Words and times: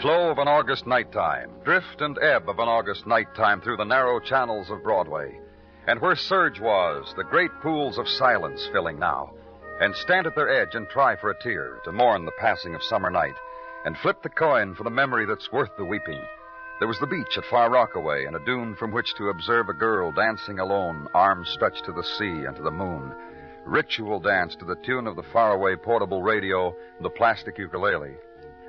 Flow 0.00 0.30
of 0.30 0.38
an 0.38 0.46
August 0.46 0.86
nighttime, 0.86 1.50
drift 1.64 2.00
and 2.02 2.16
ebb 2.22 2.48
of 2.48 2.60
an 2.60 2.68
August 2.68 3.04
nighttime 3.04 3.60
through 3.60 3.78
the 3.78 3.84
narrow 3.84 4.20
channels 4.20 4.70
of 4.70 4.84
Broadway. 4.84 5.40
And 5.88 6.00
where 6.00 6.14
surge 6.14 6.60
was, 6.60 7.12
the 7.16 7.24
great 7.24 7.50
pools 7.62 7.98
of 7.98 8.06
silence 8.06 8.64
filling 8.70 9.00
now. 9.00 9.34
And 9.80 9.96
stand 9.96 10.28
at 10.28 10.36
their 10.36 10.50
edge 10.50 10.76
and 10.76 10.88
try 10.88 11.16
for 11.16 11.30
a 11.30 11.42
tear 11.42 11.80
to 11.84 11.90
mourn 11.90 12.24
the 12.24 12.38
passing 12.38 12.76
of 12.76 12.82
summer 12.84 13.10
night. 13.10 13.34
And 13.84 13.98
flip 13.98 14.22
the 14.22 14.28
coin 14.28 14.76
for 14.76 14.84
the 14.84 14.90
memory 14.90 15.26
that's 15.26 15.50
worth 15.50 15.76
the 15.76 15.84
weeping. 15.84 16.20
There 16.78 16.86
was 16.86 17.00
the 17.00 17.08
beach 17.08 17.36
at 17.36 17.46
Far 17.46 17.68
Rockaway 17.68 18.26
and 18.26 18.36
a 18.36 18.44
dune 18.44 18.76
from 18.76 18.92
which 18.92 19.12
to 19.16 19.30
observe 19.30 19.68
a 19.68 19.74
girl 19.74 20.12
dancing 20.12 20.60
alone, 20.60 21.08
arms 21.12 21.48
stretched 21.48 21.84
to 21.86 21.92
the 21.92 22.04
sea 22.04 22.44
and 22.46 22.54
to 22.54 22.62
the 22.62 22.70
moon. 22.70 23.12
Ritual 23.66 24.20
dance 24.20 24.54
to 24.60 24.64
the 24.64 24.76
tune 24.86 25.08
of 25.08 25.16
the 25.16 25.26
faraway 25.32 25.74
portable 25.74 26.22
radio 26.22 26.68
and 26.68 27.04
the 27.04 27.10
plastic 27.10 27.58
ukulele. 27.58 28.14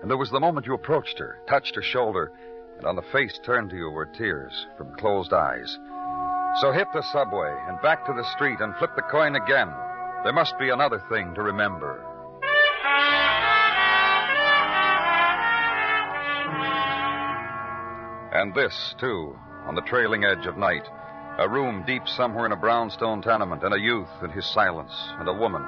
And 0.01 0.09
there 0.09 0.17
was 0.17 0.29
the 0.31 0.39
moment 0.39 0.65
you 0.65 0.73
approached 0.73 1.19
her, 1.19 1.41
touched 1.47 1.75
her 1.75 1.81
shoulder, 1.81 2.31
and 2.77 2.85
on 2.85 2.95
the 2.95 3.01
face 3.11 3.39
turned 3.43 3.69
to 3.71 3.75
you 3.75 3.89
were 3.89 4.05
tears 4.05 4.67
from 4.77 4.95
closed 4.95 5.33
eyes. 5.33 5.77
So 6.61 6.71
hit 6.71 6.87
the 6.93 7.03
subway 7.11 7.55
and 7.67 7.81
back 7.81 8.05
to 8.05 8.13
the 8.13 8.23
street 8.35 8.59
and 8.61 8.75
flip 8.75 8.91
the 8.95 9.01
coin 9.03 9.35
again. 9.35 9.69
There 10.23 10.33
must 10.33 10.57
be 10.57 10.69
another 10.69 11.01
thing 11.09 11.33
to 11.35 11.41
remember. 11.41 12.05
And 18.31 18.53
this, 18.55 18.95
too, 18.99 19.37
on 19.65 19.75
the 19.75 19.81
trailing 19.81 20.23
edge 20.23 20.45
of 20.45 20.57
night. 20.57 20.87
A 21.39 21.47
room 21.47 21.83
deep 21.85 22.07
somewhere 22.07 22.45
in 22.45 22.51
a 22.51 22.57
brownstone 22.57 23.21
tenement, 23.21 23.63
and 23.63 23.73
a 23.73 23.79
youth 23.79 24.09
in 24.23 24.29
his 24.29 24.45
silence, 24.45 24.91
and 25.19 25.27
a 25.27 25.33
woman, 25.33 25.63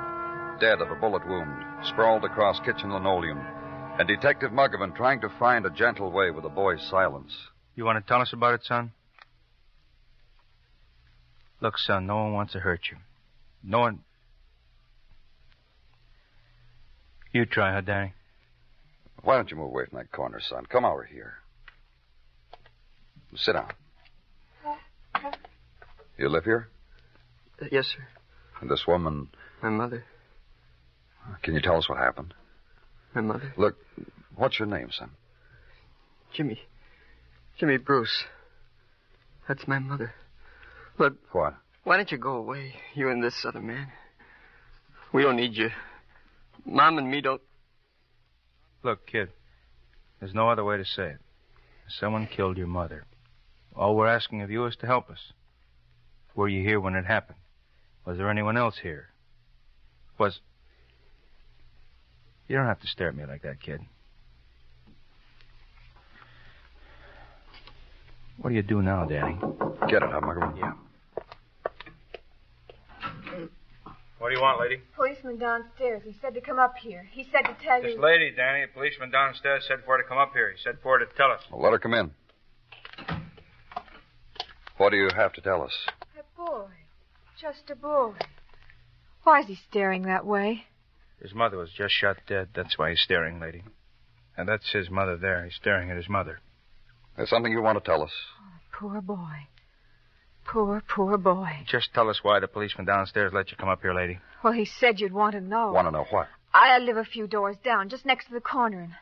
dead 0.59 0.81
of 0.81 0.91
a 0.91 0.95
bullet 0.95 1.25
wound, 1.27 1.63
sprawled 1.85 2.25
across 2.25 2.59
kitchen 2.59 2.91
linoleum, 2.91 3.39
and 4.01 4.07
Detective 4.07 4.51
Muggavan 4.51 4.95
trying 4.95 5.21
to 5.21 5.29
find 5.37 5.63
a 5.63 5.69
gentle 5.69 6.11
way 6.11 6.31
with 6.31 6.41
the 6.41 6.49
boy's 6.49 6.81
silence. 6.89 7.31
You 7.75 7.85
want 7.85 8.03
to 8.03 8.11
tell 8.11 8.19
us 8.19 8.33
about 8.33 8.55
it, 8.55 8.61
son? 8.63 8.93
Look, 11.61 11.77
son, 11.77 12.07
no 12.07 12.15
one 12.15 12.33
wants 12.33 12.53
to 12.53 12.59
hurt 12.59 12.79
you. 12.89 12.97
No 13.63 13.77
one. 13.81 13.99
You 17.31 17.45
try, 17.45 17.73
huh, 17.73 17.81
Danny? 17.81 18.13
Why 19.21 19.35
don't 19.35 19.51
you 19.51 19.57
move 19.57 19.67
away 19.67 19.85
from 19.87 19.99
that 19.99 20.11
corner, 20.11 20.39
son? 20.41 20.65
Come 20.65 20.83
over 20.83 21.03
here. 21.03 21.35
Sit 23.35 23.53
down. 23.53 23.69
You 26.17 26.27
live 26.27 26.43
here? 26.43 26.69
Uh, 27.61 27.67
yes, 27.71 27.85
sir. 27.85 28.03
And 28.61 28.71
this 28.71 28.87
woman, 28.87 29.27
My 29.61 29.69
mother. 29.69 30.03
can 31.43 31.53
you 31.53 31.61
tell 31.61 31.77
us 31.77 31.87
what 31.87 31.99
happened? 31.99 32.33
My 33.13 33.21
mother. 33.21 33.53
Look, 33.57 33.77
what's 34.35 34.57
your 34.59 34.67
name, 34.67 34.89
son? 34.91 35.11
Jimmy. 36.33 36.59
Jimmy 37.59 37.77
Bruce. 37.77 38.23
That's 39.47 39.67
my 39.67 39.79
mother. 39.79 40.13
Look, 40.97 41.17
What? 41.33 41.55
why 41.83 41.97
don't 41.97 42.11
you 42.11 42.17
go 42.17 42.35
away, 42.35 42.75
you 42.95 43.09
and 43.09 43.23
this 43.23 43.43
other 43.45 43.61
man? 43.61 43.87
We 45.13 45.23
don't 45.23 45.35
need 45.35 45.53
you. 45.55 45.69
Mom 46.65 46.97
and 46.97 47.09
me 47.09 47.21
don't. 47.21 47.41
Look, 48.83 49.05
kid, 49.07 49.29
there's 50.19 50.33
no 50.33 50.49
other 50.49 50.63
way 50.63 50.77
to 50.77 50.85
say 50.85 51.09
it. 51.09 51.17
Someone 51.99 52.27
killed 52.27 52.57
your 52.57 52.67
mother. 52.67 53.05
All 53.75 53.95
we're 53.95 54.07
asking 54.07 54.41
of 54.41 54.51
you 54.51 54.65
is 54.65 54.75
to 54.77 54.85
help 54.87 55.09
us. 55.09 55.19
Were 56.35 56.47
you 56.47 56.63
here 56.63 56.79
when 56.79 56.95
it 56.95 57.05
happened? 57.05 57.39
Was 58.05 58.17
there 58.17 58.29
anyone 58.29 58.57
else 58.57 58.75
here? 58.81 59.09
Was. 60.17 60.39
You 62.51 62.57
don't 62.57 62.65
have 62.65 62.81
to 62.81 62.87
stare 62.87 63.07
at 63.07 63.15
me 63.15 63.23
like 63.25 63.43
that, 63.43 63.61
kid. 63.61 63.79
What 68.41 68.49
do 68.49 68.55
you 68.57 68.61
do 68.61 68.81
now, 68.81 69.05
Danny? 69.05 69.39
Get 69.87 70.03
it, 70.03 70.09
huh, 70.11 70.19
Muggavan? 70.19 70.57
Yeah. 70.57 70.73
What 74.19 74.31
do 74.31 74.35
you 74.35 74.41
want, 74.41 74.59
lady? 74.59 74.81
Policeman 74.97 75.39
downstairs. 75.39 76.01
He 76.03 76.13
said 76.21 76.33
to 76.33 76.41
come 76.41 76.59
up 76.59 76.73
here. 76.75 77.07
He 77.13 77.25
said 77.31 77.43
to 77.43 77.55
tell 77.63 77.81
This 77.81 77.91
you. 77.91 77.95
This 77.95 78.03
lady, 78.03 78.33
Danny, 78.35 78.63
a 78.63 78.67
policeman 78.67 79.11
downstairs, 79.11 79.63
said 79.65 79.77
for 79.85 79.95
her 79.95 80.03
to 80.03 80.09
come 80.09 80.17
up 80.17 80.33
here. 80.33 80.51
He 80.51 80.61
said 80.61 80.75
for 80.83 80.99
her 80.99 81.05
to 81.05 81.11
tell 81.15 81.31
us. 81.31 81.39
Well, 81.49 81.61
let 81.61 81.71
her 81.71 81.79
come 81.79 81.93
in. 81.93 82.11
What 84.75 84.89
do 84.89 84.97
you 84.97 85.07
have 85.15 85.31
to 85.35 85.41
tell 85.41 85.63
us? 85.63 85.71
A 86.19 86.37
boy. 86.37 86.67
Just 87.39 87.69
a 87.69 87.77
boy. 87.77 88.15
Why 89.23 89.39
is 89.39 89.45
he 89.45 89.57
staring 89.69 90.01
that 90.01 90.25
way? 90.25 90.65
His 91.21 91.33
mother 91.33 91.57
was 91.57 91.69
just 91.71 91.93
shot 91.93 92.17
dead. 92.27 92.49
That's 92.55 92.77
why 92.77 92.89
he's 92.89 93.01
staring, 93.01 93.39
lady. 93.39 93.63
And 94.35 94.47
that's 94.47 94.71
his 94.71 94.89
mother 94.89 95.17
there. 95.17 95.45
He's 95.45 95.55
staring 95.55 95.91
at 95.91 95.97
his 95.97 96.09
mother. 96.09 96.39
There's 97.15 97.29
something 97.29 97.51
you 97.51 97.61
want 97.61 97.77
to 97.77 97.83
tell 97.83 98.01
us. 98.01 98.11
Oh, 98.41 98.79
poor 98.79 99.01
boy. 99.01 99.47
Poor, 100.45 100.81
poor 100.87 101.17
boy. 101.17 101.63
Just 101.67 101.93
tell 101.93 102.09
us 102.09 102.23
why 102.23 102.39
the 102.39 102.47
policeman 102.47 102.85
downstairs 102.85 103.31
let 103.33 103.51
you 103.51 103.57
come 103.57 103.69
up 103.69 103.81
here, 103.81 103.93
lady. 103.93 104.19
Well, 104.43 104.53
he 104.53 104.65
said 104.65 104.99
you'd 104.99 105.13
want 105.13 105.33
to 105.33 105.41
know. 105.41 105.71
Want 105.71 105.87
to 105.87 105.91
know 105.91 106.05
what? 106.09 106.27
I 106.53 106.79
live 106.79 106.97
a 106.97 107.05
few 107.05 107.27
doors 107.27 107.55
down, 107.63 107.89
just 107.89 108.05
next 108.05 108.25
to 108.25 108.33
the 108.33 108.41
corner, 108.41 108.81
and 108.81 108.93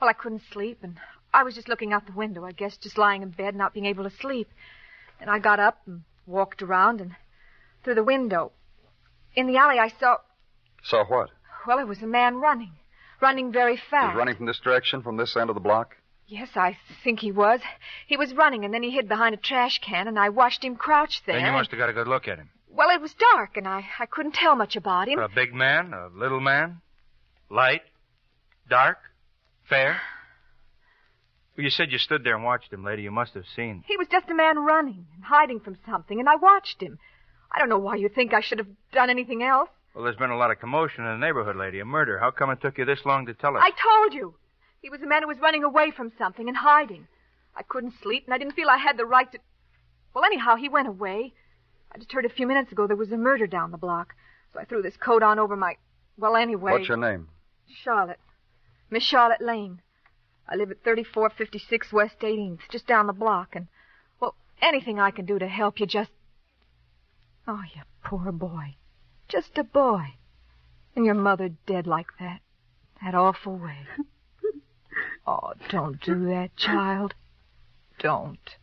well, 0.00 0.08
I 0.08 0.14
couldn't 0.14 0.42
sleep, 0.52 0.78
and 0.82 0.98
I 1.32 1.42
was 1.42 1.54
just 1.54 1.68
looking 1.68 1.92
out 1.92 2.06
the 2.06 2.12
window, 2.12 2.44
I 2.44 2.52
guess, 2.52 2.76
just 2.76 2.96
lying 2.96 3.22
in 3.22 3.30
bed, 3.30 3.54
not 3.54 3.74
being 3.74 3.86
able 3.86 4.04
to 4.04 4.16
sleep. 4.16 4.48
And 5.20 5.28
I 5.28 5.38
got 5.38 5.60
up 5.60 5.80
and 5.86 6.02
walked 6.26 6.62
around 6.62 7.00
and 7.00 7.16
through 7.82 7.96
the 7.96 8.04
window. 8.04 8.52
In 9.34 9.46
the 9.46 9.56
alley, 9.56 9.78
I 9.78 9.88
saw. 10.00 10.18
Saw 10.84 11.04
what? 11.06 11.30
Well, 11.66 11.78
it 11.78 11.88
was 11.88 12.02
a 12.02 12.06
man 12.06 12.36
running, 12.36 12.72
running 13.20 13.52
very 13.52 13.76
fast. 13.90 14.12
He's 14.12 14.18
running 14.18 14.36
from 14.36 14.46
this 14.46 14.60
direction, 14.60 15.02
from 15.02 15.16
this 15.16 15.36
end 15.36 15.50
of 15.50 15.54
the 15.54 15.60
block? 15.60 15.96
Yes, 16.26 16.48
I 16.56 16.76
think 17.02 17.20
he 17.20 17.32
was. 17.32 17.60
He 18.06 18.16
was 18.16 18.34
running, 18.34 18.64
and 18.64 18.72
then 18.72 18.82
he 18.82 18.90
hid 18.90 19.08
behind 19.08 19.34
a 19.34 19.38
trash 19.38 19.78
can, 19.80 20.08
and 20.08 20.18
I 20.18 20.30
watched 20.30 20.64
him 20.64 20.76
crouch 20.76 21.22
there. 21.26 21.36
Then 21.36 21.46
you 21.46 21.52
must 21.52 21.70
have 21.70 21.78
got 21.78 21.90
a 21.90 21.92
good 21.92 22.08
look 22.08 22.28
at 22.28 22.38
him. 22.38 22.48
Well, 22.68 22.90
it 22.90 23.00
was 23.00 23.14
dark, 23.14 23.56
and 23.56 23.68
I, 23.68 23.84
I 24.00 24.06
couldn't 24.06 24.34
tell 24.34 24.56
much 24.56 24.74
about 24.74 25.08
him. 25.08 25.18
A 25.18 25.28
big 25.28 25.54
man, 25.54 25.92
a 25.92 26.08
little 26.08 26.40
man, 26.40 26.80
light, 27.50 27.82
dark, 28.68 28.98
fair. 29.68 30.00
Well, 31.56 31.64
you 31.64 31.70
said 31.70 31.92
you 31.92 31.98
stood 31.98 32.24
there 32.24 32.34
and 32.34 32.42
watched 32.42 32.72
him, 32.72 32.82
lady. 32.84 33.02
You 33.02 33.12
must 33.12 33.34
have 33.34 33.44
seen. 33.54 33.84
He 33.86 33.96
was 33.96 34.08
just 34.10 34.28
a 34.28 34.34
man 34.34 34.58
running 34.58 35.06
and 35.14 35.24
hiding 35.24 35.60
from 35.60 35.76
something, 35.86 36.18
and 36.18 36.28
I 36.28 36.36
watched 36.36 36.82
him. 36.82 36.98
I 37.52 37.60
don't 37.60 37.68
know 37.68 37.78
why 37.78 37.96
you 37.96 38.08
think 38.08 38.34
I 38.34 38.40
should 38.40 38.58
have 38.58 38.68
done 38.92 39.10
anything 39.10 39.42
else. 39.42 39.68
Well, 39.94 40.02
there's 40.02 40.16
been 40.16 40.30
a 40.30 40.36
lot 40.36 40.50
of 40.50 40.58
commotion 40.58 41.04
in 41.04 41.20
the 41.20 41.26
neighborhood, 41.26 41.56
lady. 41.56 41.78
A 41.78 41.84
murder. 41.84 42.18
How 42.18 42.32
come 42.32 42.50
it 42.50 42.60
took 42.60 42.78
you 42.78 42.84
this 42.84 43.04
long 43.04 43.26
to 43.26 43.34
tell 43.34 43.56
us? 43.56 43.62
I 43.64 43.70
told 43.70 44.12
you. 44.12 44.34
He 44.82 44.90
was 44.90 45.00
a 45.02 45.06
man 45.06 45.22
who 45.22 45.28
was 45.28 45.38
running 45.38 45.62
away 45.62 45.92
from 45.92 46.12
something 46.18 46.48
and 46.48 46.56
hiding. 46.56 47.06
I 47.56 47.62
couldn't 47.62 47.94
sleep, 48.02 48.24
and 48.26 48.34
I 48.34 48.38
didn't 48.38 48.54
feel 48.54 48.68
I 48.68 48.76
had 48.76 48.96
the 48.96 49.06
right 49.06 49.30
to. 49.30 49.38
Well, 50.12 50.24
anyhow, 50.24 50.56
he 50.56 50.68
went 50.68 50.88
away. 50.88 51.32
I 51.92 51.98
just 51.98 52.12
heard 52.12 52.24
a 52.24 52.28
few 52.28 52.46
minutes 52.46 52.72
ago 52.72 52.86
there 52.86 52.96
was 52.96 53.12
a 53.12 53.16
murder 53.16 53.46
down 53.46 53.70
the 53.70 53.78
block, 53.78 54.14
so 54.52 54.58
I 54.58 54.64
threw 54.64 54.82
this 54.82 54.96
coat 54.96 55.22
on 55.22 55.38
over 55.38 55.56
my. 55.56 55.76
Well, 56.18 56.34
anyway. 56.34 56.72
What's 56.72 56.88
your 56.88 56.96
name? 56.96 57.28
Charlotte. 57.82 58.18
Miss 58.90 59.04
Charlotte 59.04 59.40
Lane. 59.40 59.80
I 60.48 60.56
live 60.56 60.70
at 60.72 60.82
3456 60.82 61.92
West 61.92 62.18
18th, 62.20 62.60
just 62.70 62.86
down 62.86 63.06
the 63.06 63.12
block, 63.12 63.54
and, 63.54 63.68
well, 64.20 64.34
anything 64.60 64.98
I 64.98 65.12
can 65.12 65.24
do 65.24 65.38
to 65.38 65.48
help 65.48 65.80
you 65.80 65.86
just. 65.86 66.10
Oh, 67.46 67.62
you 67.74 67.82
poor 68.04 68.32
boy. 68.32 68.76
Just 69.28 69.58
a 69.58 69.64
boy. 69.64 70.14
And 70.96 71.04
your 71.04 71.14
mother 71.14 71.50
dead 71.66 71.86
like 71.86 72.08
that. 72.20 72.40
That 73.02 73.14
awful 73.14 73.56
way. 73.56 73.78
oh, 75.26 75.52
don't 75.70 76.00
do 76.00 76.26
that, 76.26 76.56
child. 76.56 77.14
Don't. 77.98 78.56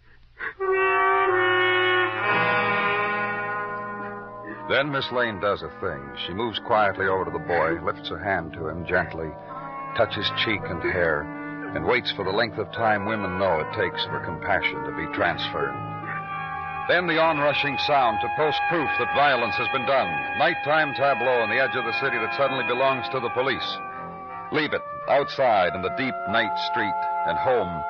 Then 4.70 4.92
Miss 4.92 5.12
Lane 5.12 5.40
does 5.42 5.64
a 5.64 5.70
thing. 5.82 6.02
She 6.26 6.34
moves 6.34 6.60
quietly 6.66 7.08
over 7.08 7.26
to 7.26 7.32
the 7.32 7.40
boy, 7.40 7.84
lifts 7.86 8.10
her 8.10 8.18
hand 8.18 8.54
to 8.54 8.70
him 8.70 8.86
gently, 8.88 9.30
touches 9.98 10.30
cheek 10.46 10.62
and 10.64 10.82
hair, 10.82 11.22
and 11.76 11.86
waits 11.86 12.12
for 12.14 12.24
the 12.24 12.32
length 12.32 12.58
of 12.58 12.72
time 12.72 13.06
women 13.06 13.38
know 13.38 13.60
it 13.60 13.74
takes 13.76 14.06
for 14.06 14.24
compassion 14.24 14.84
to 14.86 14.96
be 14.96 15.14
transferred. 15.14 15.91
Then 16.92 17.08
the 17.08 17.24
onrushing 17.24 17.78
sound 17.88 18.20
to 18.20 18.28
post 18.36 18.60
proof 18.68 18.90
that 19.00 19.16
violence 19.16 19.56
has 19.56 19.70
been 19.72 19.86
done. 19.86 20.12
Nighttime 20.38 20.94
tableau 20.94 21.40
on 21.40 21.48
the 21.48 21.56
edge 21.56 21.74
of 21.74 21.86
the 21.86 21.98
city 22.04 22.20
that 22.20 22.36
suddenly 22.36 22.66
belongs 22.68 23.08
to 23.16 23.22
the 23.22 23.30
police. 23.30 23.78
Leave 24.52 24.74
it 24.74 24.82
outside 25.08 25.74
in 25.74 25.82
the 25.82 25.96
deep 25.96 26.14
night 26.28 26.52
street 26.70 27.00
and 27.28 27.38
home 27.38 27.82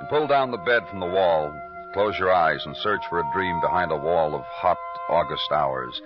and 0.00 0.08
pull 0.08 0.26
down 0.26 0.50
the 0.50 0.66
bed 0.66 0.82
from 0.90 0.98
the 0.98 1.06
wall. 1.06 1.54
Close 1.94 2.18
your 2.18 2.34
eyes 2.34 2.66
and 2.66 2.76
search 2.76 3.06
for 3.08 3.20
a 3.20 3.30
dream 3.32 3.60
behind 3.60 3.92
a 3.92 3.96
wall 3.96 4.34
of 4.34 4.42
hot 4.42 4.76
August 5.08 5.52
hours. 5.52 6.02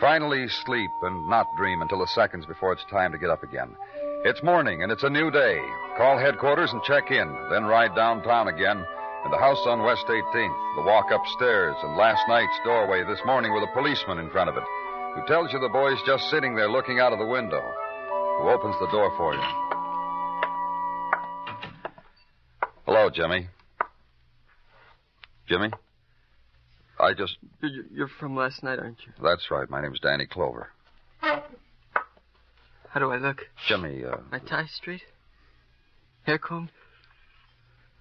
Finally, 0.00 0.48
sleep 0.48 0.90
and 1.02 1.28
not 1.28 1.54
dream 1.54 1.82
until 1.82 1.98
the 1.98 2.06
seconds 2.06 2.46
before 2.46 2.72
it's 2.72 2.84
time 2.90 3.12
to 3.12 3.18
get 3.18 3.28
up 3.28 3.42
again. 3.42 3.76
It's 4.24 4.42
morning 4.42 4.82
and 4.82 4.90
it's 4.90 5.04
a 5.04 5.10
new 5.10 5.30
day. 5.30 5.60
Call 5.98 6.16
headquarters 6.16 6.72
and 6.72 6.82
check 6.82 7.10
in, 7.10 7.28
then 7.50 7.66
ride 7.66 7.94
downtown 7.94 8.48
again. 8.48 8.86
And 9.24 9.32
the 9.32 9.38
house 9.38 9.60
on 9.66 9.82
West 9.82 10.04
18th, 10.06 10.76
the 10.76 10.82
walk 10.82 11.10
upstairs, 11.10 11.74
and 11.82 11.96
last 11.96 12.22
night's 12.28 12.58
doorway 12.62 13.04
this 13.04 13.20
morning 13.24 13.54
with 13.54 13.62
a 13.62 13.72
policeman 13.72 14.18
in 14.18 14.28
front 14.30 14.50
of 14.50 14.56
it, 14.56 14.64
who 15.14 15.26
tells 15.26 15.50
you 15.50 15.58
the 15.58 15.68
boy's 15.70 15.98
just 16.06 16.28
sitting 16.28 16.54
there 16.54 16.68
looking 16.68 17.00
out 17.00 17.12
of 17.12 17.18
the 17.18 17.24
window, 17.24 17.62
who 18.38 18.50
opens 18.50 18.74
the 18.80 18.88
door 18.88 19.10
for 19.16 19.32
you. 19.32 19.40
Hello, 22.84 23.08
Jimmy. 23.08 23.48
Jimmy? 25.48 25.70
I 27.00 27.14
just. 27.14 27.38
You're 27.62 28.10
from 28.20 28.36
last 28.36 28.62
night, 28.62 28.78
aren't 28.78 28.98
you? 29.06 29.12
That's 29.22 29.50
right. 29.50 29.68
My 29.70 29.80
name's 29.80 30.00
Danny 30.00 30.26
Clover. 30.26 30.68
How 31.20 33.00
do 33.00 33.10
I 33.10 33.16
look? 33.16 33.38
Jimmy, 33.66 34.04
uh. 34.04 34.18
My 34.30 34.38
tie 34.38 34.66
straight? 34.66 35.02
Hair 36.24 36.38
combed? 36.38 36.70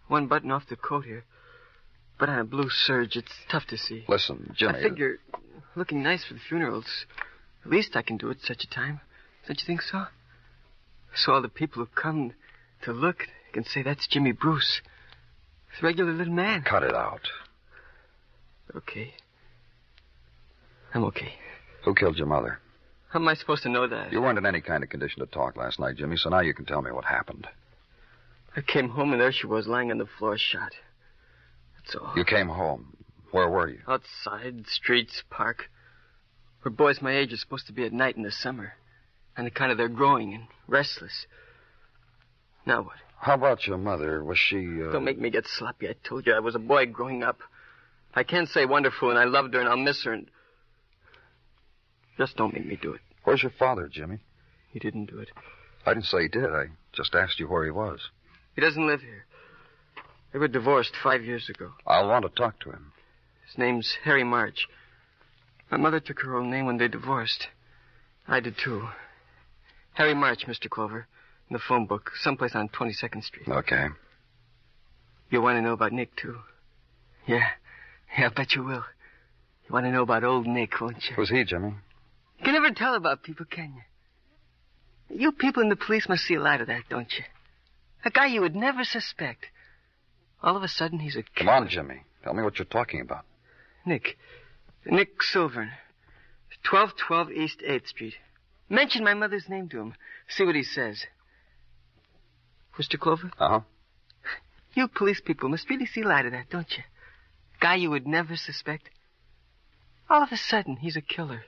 One 0.08 0.28
button 0.28 0.52
off 0.52 0.64
the 0.70 0.76
coat 0.76 1.06
here. 1.06 1.24
But 2.20 2.30
on 2.30 2.40
a 2.40 2.44
blue 2.44 2.70
serge, 2.70 3.16
it's 3.16 3.32
tough 3.52 3.66
to 3.68 3.78
see. 3.78 4.06
Listen, 4.08 4.54
Jimmy. 4.58 4.80
I 4.80 4.82
figure 4.82 5.20
looking 5.76 6.04
nice 6.04 6.24
for 6.24 6.36
the 6.36 6.40
funerals. 6.48 7.06
The 7.64 7.70
least 7.70 7.96
I 7.96 8.02
can 8.02 8.18
do 8.18 8.30
it 8.30 8.38
at 8.38 8.46
such 8.46 8.64
a 8.64 8.70
time. 8.70 9.02
Don't 9.48 9.60
you 9.60 9.66
think 9.66 9.82
so? 9.82 10.06
So 11.16 11.34
all 11.34 11.42
the 11.42 11.50
people 11.50 11.84
who 11.84 11.90
come 12.02 12.34
to 12.84 12.92
look 12.92 13.28
can 13.54 13.64
say 13.66 13.84
that's 13.84 14.08
Jimmy 14.08 14.32
Bruce. 14.32 14.82
He's 15.72 15.84
a 15.84 15.86
regular 15.86 16.12
little 16.12 16.34
man. 16.34 16.64
Cut 16.64 16.84
it 16.84 16.94
out. 16.94 17.22
Okay. 18.76 19.14
I'm 20.94 21.04
okay. 21.06 21.34
Who 21.86 21.96
killed 21.96 22.18
your 22.18 22.28
mother? 22.28 22.60
How 23.10 23.20
am 23.20 23.28
I 23.28 23.36
supposed 23.36 23.64
to 23.64 23.70
know 23.70 23.88
that? 23.88 24.12
You 24.12 24.22
weren't 24.22 24.38
in 24.38 24.46
any 24.46 24.62
kind 24.62 24.84
of 24.84 24.90
condition 24.90 25.20
to 25.20 25.26
talk 25.28 25.56
last 25.56 25.80
night, 25.80 25.98
Jimmy, 25.98 26.18
so 26.18 26.30
now 26.30 26.40
you 26.40 26.54
can 26.54 26.66
tell 26.66 26.82
me 26.82 26.92
what 26.92 27.06
happened. 27.06 27.48
I 28.56 28.62
came 28.62 28.90
home 28.90 29.12
and 29.14 29.22
there 29.22 29.32
she 29.32 29.48
was 29.48 29.68
lying 29.68 29.92
on 29.92 29.98
the 29.98 30.08
floor 30.20 30.38
shot. 30.38 30.74
That's 31.78 31.96
all. 31.96 32.14
You 32.16 32.24
came 32.24 32.50
home. 32.50 32.98
Where 33.32 33.50
were 33.50 33.70
you? 33.70 33.80
Outside, 33.88 34.68
streets, 34.68 35.24
park. 35.30 35.70
Where 36.62 36.72
boys 36.72 37.02
my 37.02 37.18
age 37.18 37.34
are 37.34 37.38
supposed 37.38 37.68
to 37.68 37.74
be 37.74 37.84
at 37.84 37.94
night 37.94 38.16
in 38.16 38.24
the 38.24 38.32
summer. 38.32 38.74
And 39.36 39.48
the 39.48 39.52
kind 39.52 39.72
of 39.72 39.78
they're 39.78 39.90
growing 39.90 40.34
and 40.34 40.44
restless. 40.68 41.26
Now 42.66 42.84
what? 42.84 42.98
How 43.20 43.34
about 43.34 43.66
your 43.66 43.78
mother? 43.78 44.24
Was 44.24 44.38
she. 44.38 44.58
Uh... 44.58 44.92
Don't 44.92 45.04
make 45.04 45.20
me 45.20 45.32
get 45.32 45.48
sloppy. 45.48 45.90
I 45.90 45.96
told 46.08 46.28
you 46.28 46.34
I 46.34 46.40
was 46.40 46.56
a 46.56 46.60
boy 46.60 46.86
growing 46.86 47.24
up. 47.24 47.40
I 48.14 48.24
can't 48.24 48.48
say 48.50 48.66
wonderful 48.66 49.10
and 49.10 49.18
I 49.18 49.24
loved 49.24 49.56
her 49.56 49.60
and 49.60 49.68
I'll 49.68 49.78
miss 49.78 50.04
her 50.04 50.14
and. 50.14 50.28
Just 52.18 52.38
don't 52.38 52.54
make 52.54 52.68
me 52.68 52.78
do 52.80 52.94
it. 52.94 53.02
Where's 53.24 53.42
your 53.42 53.54
father, 53.58 53.90
Jimmy? 53.92 54.20
He 54.70 54.78
didn't 54.78 55.06
do 55.06 55.18
it. 55.18 55.30
I 55.86 55.96
didn't 55.96 56.06
say 56.06 56.24
he 56.24 56.28
did. 56.28 56.46
I 56.46 56.66
just 56.94 57.16
asked 57.16 57.40
you 57.40 57.48
where 57.48 57.66
he 57.66 57.72
was. 57.72 58.00
He 58.56 58.62
doesn't 58.62 58.88
live 58.88 59.02
here. 59.02 59.26
They 60.32 60.40
were 60.40 60.48
divorced 60.48 60.94
five 61.04 61.24
years 61.24 61.50
ago. 61.50 61.72
I'll 61.86 62.08
want 62.08 62.26
to 62.26 62.30
talk 62.30 62.60
to 62.62 62.72
him. 62.72 62.92
His 63.48 63.58
name's 63.58 63.98
Harry 64.04 64.24
March. 64.24 64.68
My 65.72 65.78
mother 65.78 66.00
took 66.00 66.22
her 66.22 66.36
own 66.36 66.50
name 66.50 66.66
when 66.66 66.78
they 66.78 66.88
divorced. 66.88 67.48
I 68.28 68.40
did 68.40 68.56
too. 68.64 68.88
Harry 69.94 70.14
March, 70.14 70.46
Mr. 70.48 70.70
Clover. 70.70 71.08
In 71.50 71.54
the 71.54 71.60
phone 71.60 71.86
book, 71.86 72.12
someplace 72.22 72.56
on 72.56 72.70
22nd 72.70 73.24
Street. 73.24 73.48
Okay. 73.48 73.88
You 75.30 75.42
want 75.42 75.58
to 75.58 75.62
know 75.62 75.74
about 75.74 75.92
Nick, 75.92 76.16
too? 76.16 76.38
Yeah. 77.28 77.46
Yeah, 78.18 78.28
I 78.28 78.30
bet 78.34 78.54
you 78.54 78.64
will. 78.64 78.84
You 79.68 79.74
want 79.74 79.86
to 79.86 79.92
know 79.92 80.04
about 80.04 80.24
old 80.24 80.48
Nick, 80.48 80.80
won't 80.80 81.04
you? 81.10 81.16
Who's 81.16 81.30
he, 81.30 81.44
Jimmy? 81.44 81.76
You 82.40 82.44
can 82.44 82.54
never 82.54 82.72
tell 82.72 82.96
about 82.96 83.24
people, 83.24 83.46
can 83.46 83.74
you? 83.76 85.20
You 85.20 85.32
people 85.32 85.62
in 85.62 85.70
the 85.70 85.76
police 85.76 86.08
must 86.08 86.24
see 86.24 86.36
a 86.36 86.42
lot 86.42 86.62
of 86.62 86.68
that, 86.68 86.84
don't 86.90 87.12
you? 87.12 87.24
A 88.06 88.10
guy 88.10 88.28
you 88.28 88.42
would 88.42 88.56
never 88.56 88.84
suspect. 88.84 89.46
All 90.42 90.58
of 90.58 90.64
a 90.64 90.68
sudden, 90.68 91.00
he's 91.00 91.16
a 91.16 91.24
Come 91.38 91.50
on, 91.50 91.70
Jimmy. 91.70 92.04
Tell 92.24 92.34
me 92.34 92.44
what 92.44 92.60
you're 92.60 92.66
talking 92.66 93.00
about. 93.02 93.26
Nick. 93.86 94.18
Nick 94.86 95.22
Silvern. 95.22 95.72
1212 96.70 97.32
East 97.32 97.62
8th 97.68 97.88
Street. 97.88 98.16
Mention 98.70 99.04
my 99.04 99.14
mother's 99.14 99.48
name 99.50 99.70
to 99.70 99.80
him. 99.80 99.94
See 100.30 100.46
what 100.46 100.56
he 100.56 100.64
says. 100.64 101.06
Mr. 102.78 103.00
Clover? 103.00 103.32
Uh 103.40 103.50
huh. 103.50 103.60
You 104.76 104.88
police 104.88 105.22
people 105.24 105.50
must 105.50 105.70
really 105.70 105.86
see 105.86 106.02
light 106.04 106.26
of 106.26 106.32
that, 106.32 106.50
don't 106.50 106.72
you? 106.76 106.84
Guy 107.60 107.76
you 107.76 107.92
would 107.92 108.08
never 108.08 108.36
suspect. 108.36 108.90
All 110.10 110.24
of 110.24 110.32
a 110.32 110.38
sudden, 110.38 110.78
he's 110.78 110.98
a 110.98 111.02
killer. 111.02 111.44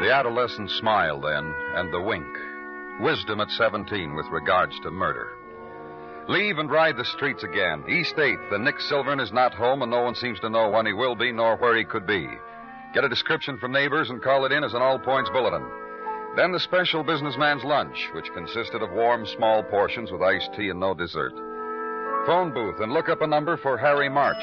The 0.00 0.12
adolescent 0.12 0.70
smile, 0.70 1.20
then, 1.20 1.52
and 1.74 1.92
the 1.92 2.00
wink. 2.00 2.26
Wisdom 3.00 3.40
at 3.40 3.50
17 3.50 4.14
with 4.14 4.26
regards 4.30 4.78
to 4.80 4.90
murder. 4.90 5.32
Leave 6.28 6.58
and 6.58 6.70
ride 6.70 6.96
the 6.96 7.04
streets 7.04 7.42
again. 7.42 7.84
East 7.88 8.14
8th, 8.16 8.50
the 8.50 8.58
Nick 8.58 8.80
Silvern 8.80 9.20
is 9.20 9.32
not 9.32 9.52
home, 9.52 9.82
and 9.82 9.90
no 9.90 10.02
one 10.02 10.14
seems 10.14 10.40
to 10.40 10.48
know 10.48 10.70
when 10.70 10.86
he 10.86 10.92
will 10.92 11.14
be 11.14 11.32
nor 11.32 11.56
where 11.56 11.76
he 11.76 11.84
could 11.84 12.06
be. 12.06 12.26
Get 12.94 13.04
a 13.04 13.08
description 13.08 13.58
from 13.58 13.72
neighbors 13.72 14.10
and 14.10 14.22
call 14.22 14.46
it 14.46 14.52
in 14.52 14.62
as 14.62 14.72
an 14.72 14.80
all 14.80 14.98
points 14.98 15.28
bulletin. 15.30 15.66
Then 16.36 16.52
the 16.52 16.60
special 16.60 17.02
businessman's 17.02 17.64
lunch, 17.64 18.08
which 18.14 18.32
consisted 18.32 18.80
of 18.82 18.92
warm, 18.92 19.26
small 19.26 19.62
portions 19.64 20.10
with 20.10 20.22
iced 20.22 20.54
tea 20.56 20.68
and 20.68 20.80
no 20.80 20.94
dessert. 20.94 21.34
Phone 22.26 22.54
booth 22.54 22.80
and 22.80 22.92
look 22.92 23.08
up 23.08 23.22
a 23.22 23.26
number 23.26 23.56
for 23.56 23.76
Harry 23.76 24.08
March. 24.08 24.42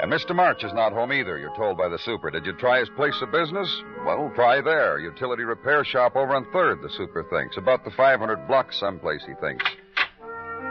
And 0.00 0.12
Mr. 0.12 0.34
March 0.34 0.64
is 0.64 0.72
not 0.74 0.92
home 0.92 1.12
either, 1.12 1.38
you're 1.38 1.54
told 1.56 1.78
by 1.78 1.88
the 1.88 1.98
super. 1.98 2.30
Did 2.30 2.44
you 2.44 2.52
try 2.54 2.80
his 2.80 2.88
place 2.90 3.16
of 3.22 3.30
business? 3.30 3.82
Well, 4.04 4.30
try 4.34 4.60
there. 4.60 4.98
Utility 4.98 5.44
repair 5.44 5.84
shop 5.84 6.16
over 6.16 6.34
on 6.34 6.44
3rd, 6.46 6.82
the 6.82 6.90
super 6.90 7.24
thinks. 7.30 7.56
About 7.56 7.84
the 7.84 7.92
500 7.92 8.48
block 8.48 8.72
someplace, 8.72 9.22
he 9.24 9.34
thinks. 9.40 9.64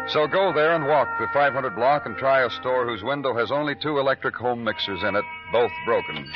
So 0.10 0.28
go 0.28 0.52
there 0.54 0.76
and 0.76 0.86
walk 0.86 1.08
the 1.20 1.28
500 1.34 1.76
block 1.76 2.06
and 2.06 2.18
try 2.18 2.46
a 2.46 2.50
store 2.50 2.86
whose 2.86 3.02
window 3.04 3.34
has 3.36 3.52
only 3.52 3.76
two 3.82 3.98
electric 4.00 4.36
home 4.36 4.62
mixers 4.62 5.02
in 5.02 5.16
it, 5.16 5.26
both 5.54 5.72
broken. 5.86 6.30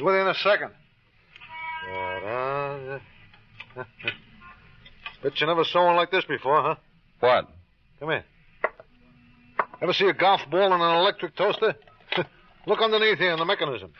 Within 0.00 0.26
a 0.26 0.34
second. 0.34 0.72
Bet 5.22 5.40
you 5.40 5.46
never 5.46 5.64
saw 5.64 5.86
one 5.86 5.96
like 5.96 6.10
this 6.10 6.24
before, 6.24 6.62
huh? 6.62 6.74
What? 7.20 7.48
Come 8.00 8.10
here. 8.10 8.24
Ever 9.80 9.92
see 9.92 10.06
a 10.06 10.12
golf 10.12 10.40
ball 10.50 10.66
in 10.66 10.80
an 10.80 10.96
electric 10.96 11.36
toaster? 11.36 11.74
Look 12.66 12.80
underneath 12.80 13.18
here 13.18 13.32
in 13.32 13.38
the 13.38 13.44
mechanism. 13.44 13.92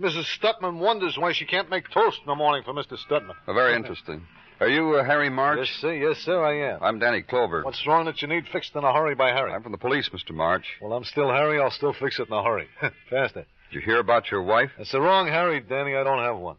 Mrs. 0.00 0.24
Stutman 0.38 0.78
wonders 0.78 1.16
why 1.18 1.32
she 1.32 1.44
can't 1.44 1.70
make 1.70 1.90
toast 1.90 2.20
in 2.20 2.26
the 2.26 2.34
morning 2.34 2.62
for 2.64 2.72
Mr. 2.72 2.96
Stutman. 2.98 3.34
Oh, 3.46 3.52
very 3.52 3.74
interesting. 3.74 4.22
Are 4.60 4.68
you 4.68 4.94
uh, 4.94 5.04
Harry 5.04 5.28
March? 5.28 5.58
Yes, 5.58 5.68
sir. 5.80 5.92
Yes, 5.92 6.18
sir, 6.18 6.42
I 6.42 6.74
am. 6.74 6.82
I'm 6.82 6.98
Danny 6.98 7.22
Clover. 7.22 7.62
What's 7.64 7.84
wrong 7.86 8.04
that 8.04 8.22
you 8.22 8.28
need 8.28 8.44
fixed 8.52 8.76
in 8.76 8.84
a 8.84 8.92
hurry 8.92 9.14
by 9.14 9.30
Harry? 9.30 9.52
I'm 9.52 9.62
from 9.62 9.72
the 9.72 9.78
police, 9.78 10.08
Mr. 10.10 10.32
March. 10.32 10.64
Well, 10.80 10.92
I'm 10.92 11.04
still 11.04 11.30
Harry. 11.30 11.60
I'll 11.60 11.70
still 11.70 11.92
fix 11.92 12.20
it 12.20 12.28
in 12.28 12.32
a 12.32 12.42
hurry. 12.44 12.68
Faster. 13.10 13.44
Did 13.70 13.80
you 13.80 13.80
hear 13.80 13.98
about 13.98 14.30
your 14.30 14.42
wife? 14.42 14.70
That's 14.78 14.92
the 14.92 15.00
wrong 15.00 15.26
Harry, 15.26 15.60
Danny. 15.60 15.96
I 15.96 16.04
don't 16.04 16.22
have 16.22 16.38
one. 16.38 16.56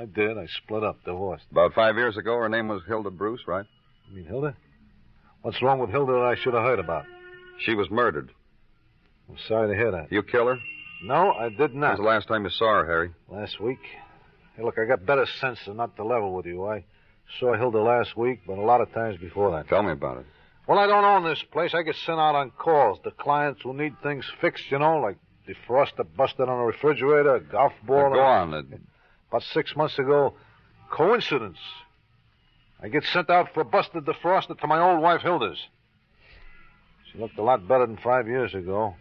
I 0.00 0.06
did. 0.06 0.38
I 0.38 0.46
split 0.64 0.82
up, 0.82 1.04
divorced. 1.04 1.44
About 1.50 1.74
five 1.74 1.96
years 1.96 2.16
ago, 2.16 2.36
her 2.38 2.48
name 2.48 2.68
was 2.68 2.80
Hilda 2.88 3.10
Bruce, 3.10 3.42
right? 3.46 3.66
You 4.08 4.16
mean 4.16 4.24
Hilda? 4.26 4.56
What's 5.42 5.60
wrong 5.62 5.78
with 5.78 5.90
Hilda 5.90 6.12
that 6.12 6.22
I 6.22 6.36
should 6.36 6.54
have 6.54 6.62
heard 6.62 6.78
about? 6.78 7.04
She 7.60 7.74
was 7.74 7.90
murdered. 7.90 8.30
I'm 9.28 9.36
sorry 9.46 9.68
to 9.68 9.74
hear 9.74 9.90
that. 9.90 10.10
You 10.10 10.22
kill 10.22 10.46
her? 10.46 10.56
No, 11.04 11.32
I 11.32 11.50
did 11.50 11.72
When 11.72 11.80
not. 11.80 11.90
was 11.92 11.98
the 11.98 12.06
last 12.06 12.28
time 12.28 12.44
you 12.44 12.50
saw 12.50 12.80
her, 12.80 12.86
Harry? 12.86 13.10
Last 13.28 13.60
week? 13.60 13.78
Hey, 14.56 14.62
look, 14.62 14.78
I 14.78 14.86
got 14.86 15.04
better 15.04 15.26
sense 15.40 15.58
than 15.66 15.76
not 15.76 15.96
to 15.96 16.04
level 16.04 16.32
with 16.34 16.46
you. 16.46 16.66
I 16.66 16.84
saw 17.38 17.54
Hilda 17.54 17.78
last 17.78 18.16
week, 18.16 18.40
but 18.46 18.58
a 18.58 18.62
lot 18.62 18.80
of 18.80 18.92
times 18.92 19.18
before 19.18 19.50
that. 19.52 19.68
Tell 19.68 19.82
me 19.82 19.92
about 19.92 20.18
it. 20.18 20.26
Well, 20.66 20.78
I 20.78 20.86
don't 20.86 21.04
own 21.04 21.24
this 21.24 21.42
place. 21.52 21.74
I 21.74 21.82
get 21.82 21.96
sent 22.06 22.18
out 22.18 22.34
on 22.34 22.50
calls. 22.52 22.98
The 23.04 23.10
clients 23.10 23.60
who 23.62 23.74
need 23.74 23.94
things 24.02 24.24
fixed, 24.40 24.70
you 24.70 24.78
know, 24.78 24.98
like 24.98 25.16
defroster 25.48 26.06
busted 26.16 26.48
on 26.48 26.58
a 26.58 26.64
refrigerator, 26.64 27.36
a 27.36 27.40
golf 27.40 27.72
ball. 27.86 28.10
Now, 28.10 28.16
go 28.16 28.22
on. 28.22 28.80
About 29.30 29.42
six 29.54 29.76
months 29.76 29.98
ago, 29.98 30.34
coincidence. 30.90 31.58
I 32.82 32.88
get 32.88 33.04
sent 33.12 33.30
out 33.30 33.54
for 33.54 33.60
a 33.60 33.64
busted 33.64 34.04
defroster 34.04 34.58
to 34.58 34.66
my 34.66 34.80
old 34.80 35.00
wife 35.00 35.20
Hilda's. 35.20 35.58
She 37.12 37.18
looked 37.18 37.38
a 37.38 37.42
lot 37.42 37.66
better 37.68 37.86
than 37.86 37.96
five 37.98 38.26
years 38.26 38.54
ago. 38.54 38.94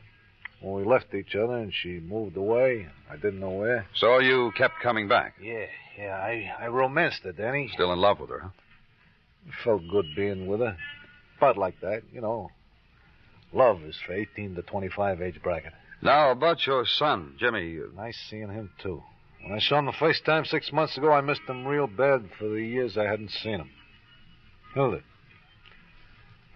when 0.62 0.74
we 0.76 0.84
left 0.84 1.14
each 1.14 1.36
other 1.36 1.58
and 1.58 1.74
she 1.74 2.00
moved 2.00 2.36
away. 2.38 2.88
I 3.10 3.16
didn't 3.16 3.40
know 3.40 3.52
where. 3.52 3.88
So 3.96 4.20
you 4.20 4.52
kept 4.58 4.76
coming 4.84 5.08
back. 5.08 5.36
Yeah, 5.42 5.66
yeah, 5.98 6.16
I, 6.16 6.52
I 6.60 6.68
romanced 6.68 7.24
her, 7.24 7.32
Danny. 7.32 7.70
Still 7.74 7.94
in 7.94 8.00
love 8.00 8.20
with 8.20 8.30
her, 8.30 8.40
huh? 8.40 8.50
It 9.48 9.54
felt 9.64 9.82
good 9.90 10.06
being 10.16 10.48
with 10.48 10.60
her. 10.60 10.78
But 11.40 11.58
like 11.58 11.80
that, 11.82 12.04
you 12.12 12.22
know. 12.22 12.50
Love 13.54 13.82
is 13.84 13.96
for 14.06 14.14
18 14.14 14.56
to 14.56 14.62
25 14.62 15.22
age 15.22 15.42
bracket. 15.42 15.74
Now, 16.02 16.32
about 16.32 16.68
your 16.68 16.86
son, 16.86 17.36
Jimmy. 17.40 17.80
Nice 17.96 18.18
seeing 18.30 18.50
him, 18.50 18.70
too. 18.82 19.02
When 19.43 19.53
I 19.53 19.60
saw 19.60 19.79
him 19.79 19.86
the 19.86 19.93
first 19.93 20.25
time 20.25 20.46
six 20.46 20.72
months 20.72 20.98
ago, 20.98 21.12
I 21.12 21.22
missed 21.22 21.41
him 21.48 21.65
real 21.65 21.88
bad 21.88 22.29
for 22.38 22.48
the 22.48 22.62
years 22.62 22.98
I 22.98 23.05
hadn't 23.05 23.31
seen 23.31 23.60
him. 23.60 23.72
Hilda. 24.74 25.01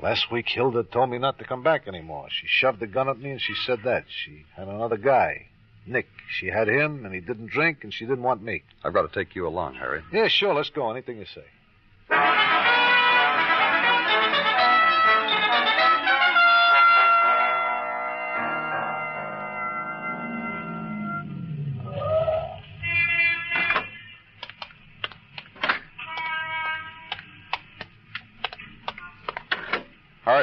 Last 0.02 0.32
week, 0.32 0.48
Hilda 0.50 0.84
told 0.84 1.10
me 1.10 1.18
not 1.18 1.40
to 1.40 1.46
come 1.46 1.64
back 1.64 1.88
anymore. 1.88 2.28
She 2.30 2.46
shoved 2.48 2.84
a 2.84 2.88
gun 2.88 3.08
at 3.08 3.20
me 3.20 3.32
and 3.32 3.42
she 3.42 3.54
said 3.66 3.80
that. 3.86 4.06
She 4.10 4.46
had 4.56 4.68
another 4.68 4.98
guy, 4.98 5.48
Nick. 5.88 6.08
She 6.30 6.48
had 6.48 6.68
him 6.68 7.06
and 7.06 7.14
he 7.14 7.22
didn't 7.22 7.48
drink 7.48 7.84
and 7.84 7.94
she 7.94 8.06
didn't 8.06 8.24
want 8.24 8.44
me. 8.44 8.64
I've 8.84 8.94
got 8.94 9.12
to 9.12 9.18
take 9.18 9.34
you 9.34 9.48
along, 9.48 9.76
Harry. 9.76 10.04
Yeah, 10.12 10.28
sure, 10.28 10.54
let's 10.54 10.70
go. 10.70 10.92
Anything 10.92 11.18
you 11.18 11.26
say. 11.26 11.46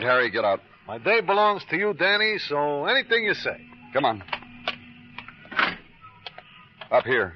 Right, 0.00 0.12
Harry, 0.12 0.30
get 0.30 0.44
out. 0.44 0.60
My 0.86 0.98
day 0.98 1.20
belongs 1.20 1.62
to 1.70 1.76
you, 1.76 1.94
Danny, 1.94 2.38
so 2.48 2.86
anything 2.86 3.24
you 3.24 3.34
say. 3.34 3.60
Come 3.92 4.04
on. 4.04 4.22
Up 6.90 7.04
here. 7.04 7.34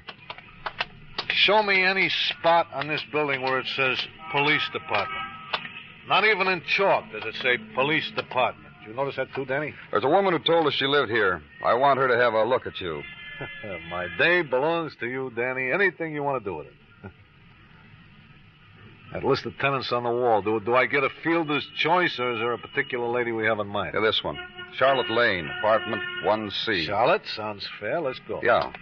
Show 1.29 1.63
me 1.63 1.83
any 1.83 2.09
spot 2.09 2.67
on 2.73 2.87
this 2.87 3.01
building 3.11 3.41
where 3.41 3.59
it 3.59 3.67
says 3.75 3.97
police 4.31 4.67
department. 4.73 5.21
Not 6.07 6.25
even 6.25 6.47
in 6.47 6.61
chalk 6.75 7.05
does 7.11 7.23
it 7.25 7.35
say 7.41 7.57
police 7.73 8.09
department. 8.15 8.73
You 8.87 8.93
notice 8.93 9.15
that 9.15 9.33
too, 9.33 9.45
Danny? 9.45 9.73
There's 9.91 10.03
a 10.03 10.09
woman 10.09 10.33
who 10.33 10.39
told 10.39 10.67
us 10.67 10.73
she 10.73 10.85
lived 10.85 11.09
here. 11.09 11.41
I 11.63 11.73
want 11.73 11.99
her 11.99 12.07
to 12.07 12.17
have 12.17 12.33
a 12.33 12.43
look 12.43 12.67
at 12.67 12.79
you. 12.79 13.01
My 13.89 14.07
day 14.17 14.41
belongs 14.41 14.93
to 14.99 15.07
you, 15.07 15.31
Danny. 15.35 15.71
Anything 15.71 16.13
you 16.13 16.23
want 16.23 16.43
to 16.43 16.49
do 16.49 16.55
with 16.57 16.67
it. 16.67 16.73
That 19.15 19.25
list 19.25 19.45
of 19.45 19.57
tenants 19.59 19.93
on 19.93 20.03
the 20.03 20.09
wall, 20.09 20.41
do, 20.41 20.59
do 20.59 20.75
I 20.75 20.85
get 20.87 21.03
a 21.03 21.09
fielder's 21.23 21.65
choice, 21.77 22.19
or 22.19 22.33
is 22.33 22.39
there 22.39 22.51
a 22.51 22.57
particular 22.57 23.07
lady 23.07 23.31
we 23.31 23.45
have 23.45 23.59
in 23.59 23.67
mind? 23.67 23.91
Yeah, 23.93 24.01
this 24.01 24.21
one. 24.21 24.37
Charlotte 24.77 25.09
Lane, 25.09 25.49
apartment 25.59 26.01
1C. 26.25 26.85
Charlotte? 26.85 27.21
Sounds 27.33 27.65
fair. 27.79 28.01
Let's 28.01 28.19
go. 28.27 28.41
Yeah. 28.43 28.73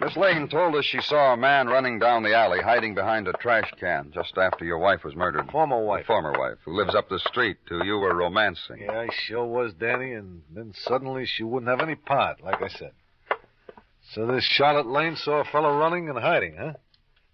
Miss 0.00 0.16
Lane 0.16 0.46
told 0.48 0.76
us 0.76 0.84
she 0.84 1.00
saw 1.00 1.32
a 1.32 1.36
man 1.36 1.66
running 1.66 1.98
down 1.98 2.22
the 2.22 2.32
alley, 2.32 2.60
hiding 2.62 2.94
behind 2.94 3.26
a 3.26 3.32
trash 3.32 3.68
can 3.80 4.12
just 4.14 4.38
after 4.38 4.64
your 4.64 4.78
wife 4.78 5.02
was 5.02 5.16
murdered. 5.16 5.50
Former 5.50 5.82
wife. 5.84 6.06
Former 6.06 6.38
wife, 6.38 6.58
who 6.64 6.76
lives 6.76 6.94
up 6.94 7.08
the 7.08 7.18
street, 7.18 7.56
who 7.68 7.84
you 7.84 7.98
were 7.98 8.14
romancing. 8.14 8.82
Yeah, 8.82 9.00
I 9.00 9.08
sure 9.12 9.44
was, 9.44 9.74
Danny, 9.74 10.12
and 10.12 10.42
then 10.54 10.72
suddenly 10.76 11.26
she 11.26 11.42
wouldn't 11.42 11.68
have 11.68 11.80
any 11.80 11.96
part, 11.96 12.40
like 12.40 12.62
I 12.62 12.68
said. 12.68 12.92
So 14.12 14.26
this 14.26 14.44
Charlotte 14.44 14.86
Lane 14.86 15.16
saw 15.16 15.40
a 15.40 15.44
fellow 15.44 15.76
running 15.76 16.08
and 16.08 16.18
hiding, 16.18 16.56
huh? 16.56 16.74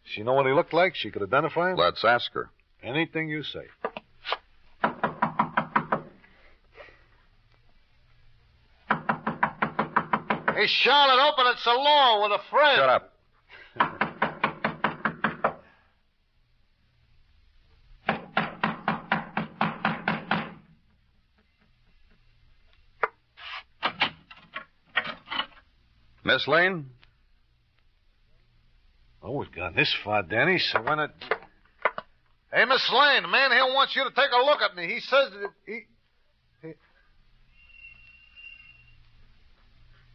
She 0.05 0.23
know 0.23 0.35
what 0.35 0.47
he 0.47 0.53
looked 0.53 0.73
like? 0.73 0.95
She 0.95 1.11
could 1.11 1.23
identify 1.23 1.73
him? 1.73 1.77
Let's 1.79 2.05
ask 2.05 2.33
her. 2.35 2.51
Anything 2.83 3.29
you 3.29 3.43
say. 3.43 3.67
Hey, 10.55 10.67
Charlotte, 10.69 11.33
open 11.33 11.47
it. 11.47 11.55
It's 11.57 11.67
alone 11.67 12.23
with 12.23 12.39
a 12.39 12.43
friend. 12.49 12.77
Shut 12.77 12.89
up. 12.89 13.11
Miss 26.25 26.47
Lane? 26.47 26.91
Oh, 29.27 29.33
we've 29.33 29.51
gone 29.53 29.75
this 29.75 29.93
far, 30.05 30.23
Danny, 30.23 30.59
so 30.59 30.83
when 30.83 30.99
it. 30.99 31.11
Hey, 32.53 32.67
Miss 32.67 32.93
Lane, 32.93 33.23
the 33.23 33.29
man 33.29 33.53
here 33.53 33.65
wants 33.65 33.97
you 33.97 34.05
to 34.05 34.11
take 34.11 34.31
a 34.31 34.45
look 34.45 34.61
at 34.61 34.77
me. 34.77 34.87
He 34.87 35.01
says 35.01 35.31
that 35.31 35.51
he. 35.65 35.81
he... 36.61 36.75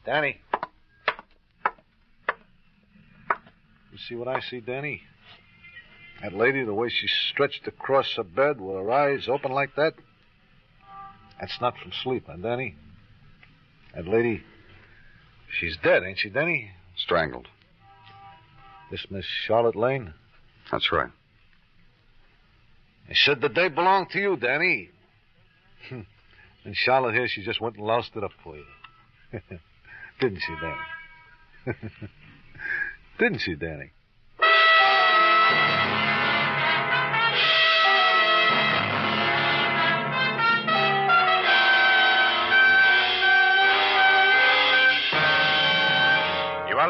Danny. 0.06 0.40
You 3.92 3.98
see 4.08 4.14
what 4.14 4.28
I 4.28 4.42
see, 4.42 4.60
Danny? 4.60 5.02
That 6.22 6.34
lady, 6.34 6.64
the 6.64 6.74
way 6.74 6.90
she's 6.90 7.14
stretched 7.32 7.68
across 7.68 8.14
her 8.16 8.24
bed 8.24 8.62
with 8.62 8.76
her 8.76 8.92
eyes 8.92 9.28
open 9.28 9.52
like 9.52 9.76
that? 9.76 9.94
That's 11.40 11.60
not 11.60 11.74
from 11.82 11.92
sleep, 12.04 12.26
huh, 12.28 12.36
Danny? 12.36 12.76
That 13.96 14.08
lady, 14.08 14.44
she's 15.60 15.78
dead, 15.82 16.04
ain't 16.04 16.20
she, 16.20 16.30
Danny? 16.30 16.70
Strangled. 16.96 17.48
This 18.92 19.06
Miss 19.10 19.26
Charlotte 19.46 19.76
Lane? 19.76 20.14
That's 20.72 20.92
right. 20.92 21.12
I 23.10 23.14
said 23.14 23.42
the 23.42 23.50
day 23.50 23.70
belonged 23.70 24.10
to 24.12 24.20
you, 24.20 24.36
Danny. 24.36 24.90
Hmm. 25.90 26.02
and 26.66 26.76
Charlotte 26.76 27.14
here, 27.14 27.28
she 27.28 27.44
just 27.44 27.62
went 27.62 27.78
and 27.78 27.86
loused 27.86 28.16
it 28.16 28.24
up 28.24 28.32
for 28.44 28.56
you. 28.56 28.66
Didn't 30.20 30.40
she, 30.40 30.54
Danny? 30.62 31.78
Didn't 33.20 33.40
she, 33.40 33.56
Danny? 33.56 33.92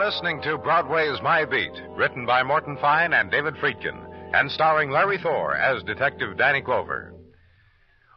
Listening 0.10 0.42
to 0.42 0.58
Broadway's 0.58 1.22
My 1.22 1.46
Beat, 1.46 1.84
written 1.92 2.26
by 2.26 2.42
Morton 2.42 2.76
Fine 2.82 3.14
and 3.14 3.30
David 3.30 3.54
Friedkin, 3.58 4.34
and 4.34 4.50
starring 4.50 4.90
Larry 4.90 5.20
Thor 5.20 5.56
as 5.56 5.84
Detective 5.84 6.36
Danny 6.36 6.64
Clover. 6.64 7.14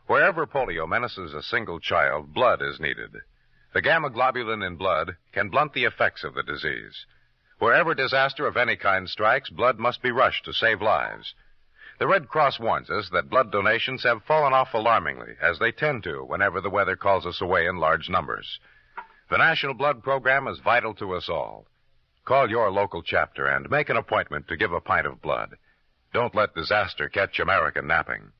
Wherever 0.06 0.46
polio 0.46 0.88
menaces 0.88 1.34
a 1.34 1.42
single 1.42 1.78
child, 1.78 2.32
blood 2.32 2.62
is 2.62 2.80
needed. 2.80 3.11
The 3.75 3.82
gamma 3.82 4.08
globulin 4.08 4.66
in 4.66 4.76
blood 4.76 5.16
can 5.34 5.50
blunt 5.50 5.75
the 5.75 5.84
effects 5.84 6.25
of 6.25 6.32
the 6.32 6.42
disease. 6.42 7.04
Wherever 7.58 7.94
disaster 7.94 8.46
of 8.46 8.56
any 8.56 8.76
kind 8.76 9.06
strikes, 9.06 9.50
blood 9.50 9.78
must 9.78 10.00
be 10.00 10.11
rushed 10.11 10.46
to 10.46 10.54
save 10.54 10.80
lives. 10.80 11.34
The 11.99 12.06
Red 12.06 12.26
Cross 12.26 12.58
warns 12.58 12.88
us 12.88 13.11
that 13.12 13.28
blood 13.28 13.52
donations 13.52 14.02
have 14.04 14.25
fallen 14.25 14.54
off 14.54 14.72
alarmingly, 14.72 15.34
as 15.42 15.58
they 15.58 15.72
tend 15.72 16.04
to 16.04 16.25
whenever 16.25 16.62
the 16.62 16.70
weather 16.70 16.96
calls 16.96 17.26
us 17.26 17.42
away 17.42 17.66
in 17.66 17.76
large 17.76 18.08
numbers. 18.08 18.61
The 19.28 19.37
National 19.37 19.75
Blood 19.75 20.02
Program 20.02 20.49
is 20.49 20.58
vital 20.58 20.94
to 20.94 21.12
us 21.12 21.28
all. 21.28 21.66
Call 22.25 22.49
your 22.49 22.71
local 22.71 23.02
chapter 23.02 23.47
and 23.47 23.69
make 23.69 23.88
an 23.91 23.97
appointment 23.97 24.47
to 24.49 24.57
give 24.57 24.73
a 24.73 24.81
pint 24.81 25.07
of 25.07 25.21
blood. 25.21 25.57
Don't 26.14 26.35
let 26.35 26.55
disaster 26.55 27.09
catch 27.09 27.41
America 27.41 27.83
napping. 27.83 28.31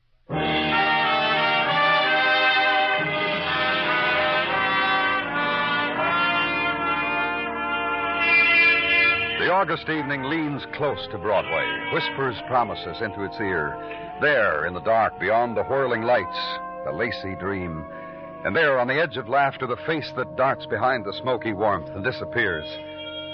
The 9.39 9.51
August 9.51 9.89
evening 9.89 10.23
leans 10.23 10.63
close 10.77 11.05
to 11.11 11.17
Broadway, 11.17 11.89
whispers 11.91 12.37
promises 12.47 13.01
into 13.01 13.25
its 13.25 13.35
ear. 13.41 13.75
There, 14.21 14.65
in 14.65 14.73
the 14.73 14.79
dark, 14.79 15.19
beyond 15.19 15.57
the 15.57 15.63
whirling 15.63 16.03
lights, 16.03 16.39
the 16.85 16.93
lacy 16.93 17.35
dream. 17.37 17.85
And 18.45 18.55
there, 18.55 18.79
on 18.79 18.87
the 18.87 19.01
edge 19.01 19.17
of 19.17 19.27
laughter, 19.27 19.67
the 19.67 19.75
face 19.85 20.09
that 20.15 20.37
darts 20.37 20.65
behind 20.67 21.03
the 21.03 21.13
smoky 21.21 21.51
warmth 21.51 21.89
and 21.89 22.05
disappears. 22.05 22.65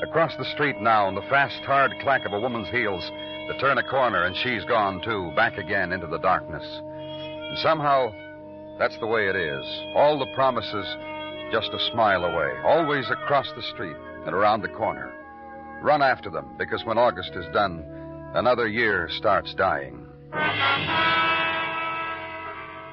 Across 0.02 0.38
the 0.38 0.46
street 0.54 0.80
now, 0.80 1.08
and 1.08 1.18
the 1.18 1.22
fast, 1.30 1.62
hard 1.66 1.94
clack 2.02 2.26
of 2.26 2.34
a 2.34 2.40
woman's 2.40 2.70
heels, 2.70 3.04
to 3.48 3.58
turn 3.60 3.78
a 3.78 3.84
corner, 3.84 4.24
and 4.26 4.36
she's 4.38 4.64
gone, 4.66 5.02
too, 5.04 5.32
back 5.36 5.58
again 5.58 5.92
into 5.92 6.08
the 6.08 6.20
darkness. 6.20 6.64
And 6.64 7.58
somehow, 7.60 8.14
that's 8.78 8.98
the 9.00 9.08
way 9.08 9.28
it 9.28 9.36
is. 9.36 9.66
All 9.96 10.18
the 10.18 10.32
promises 10.36 10.86
just 11.52 11.74
a 11.74 11.92
smile 11.92 12.24
away, 12.24 12.52
always 12.64 13.10
across 13.10 13.48
the 13.56 13.62
street 13.74 13.96
and 14.26 14.34
around 14.36 14.62
the 14.62 14.70
corner. 14.70 15.12
Run 15.84 16.02
after 16.02 16.30
them, 16.30 16.56
because 16.58 16.86
when 16.86 16.98
August 16.98 17.32
is 17.36 17.46
done, 17.54 17.84
another 18.36 18.68
year 18.68 19.10
starts 19.18 19.54
dying. 19.56 20.06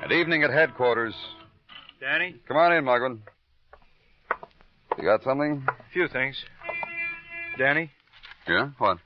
At 0.03 0.11
evening 0.13 0.43
at 0.43 0.51
headquarters. 0.51 1.15
Danny, 2.01 2.37
Come 2.49 2.57
on 2.57 2.73
in, 2.73 2.85
Muggavan. 2.85 3.19
You 4.99 5.05
got 5.05 5.23
something? 5.23 5.65
a 5.69 5.93
few 5.93 6.09
things. 6.09 6.37
Danny, 7.59 7.91
Yeah? 8.47 8.71
What? 8.79 8.99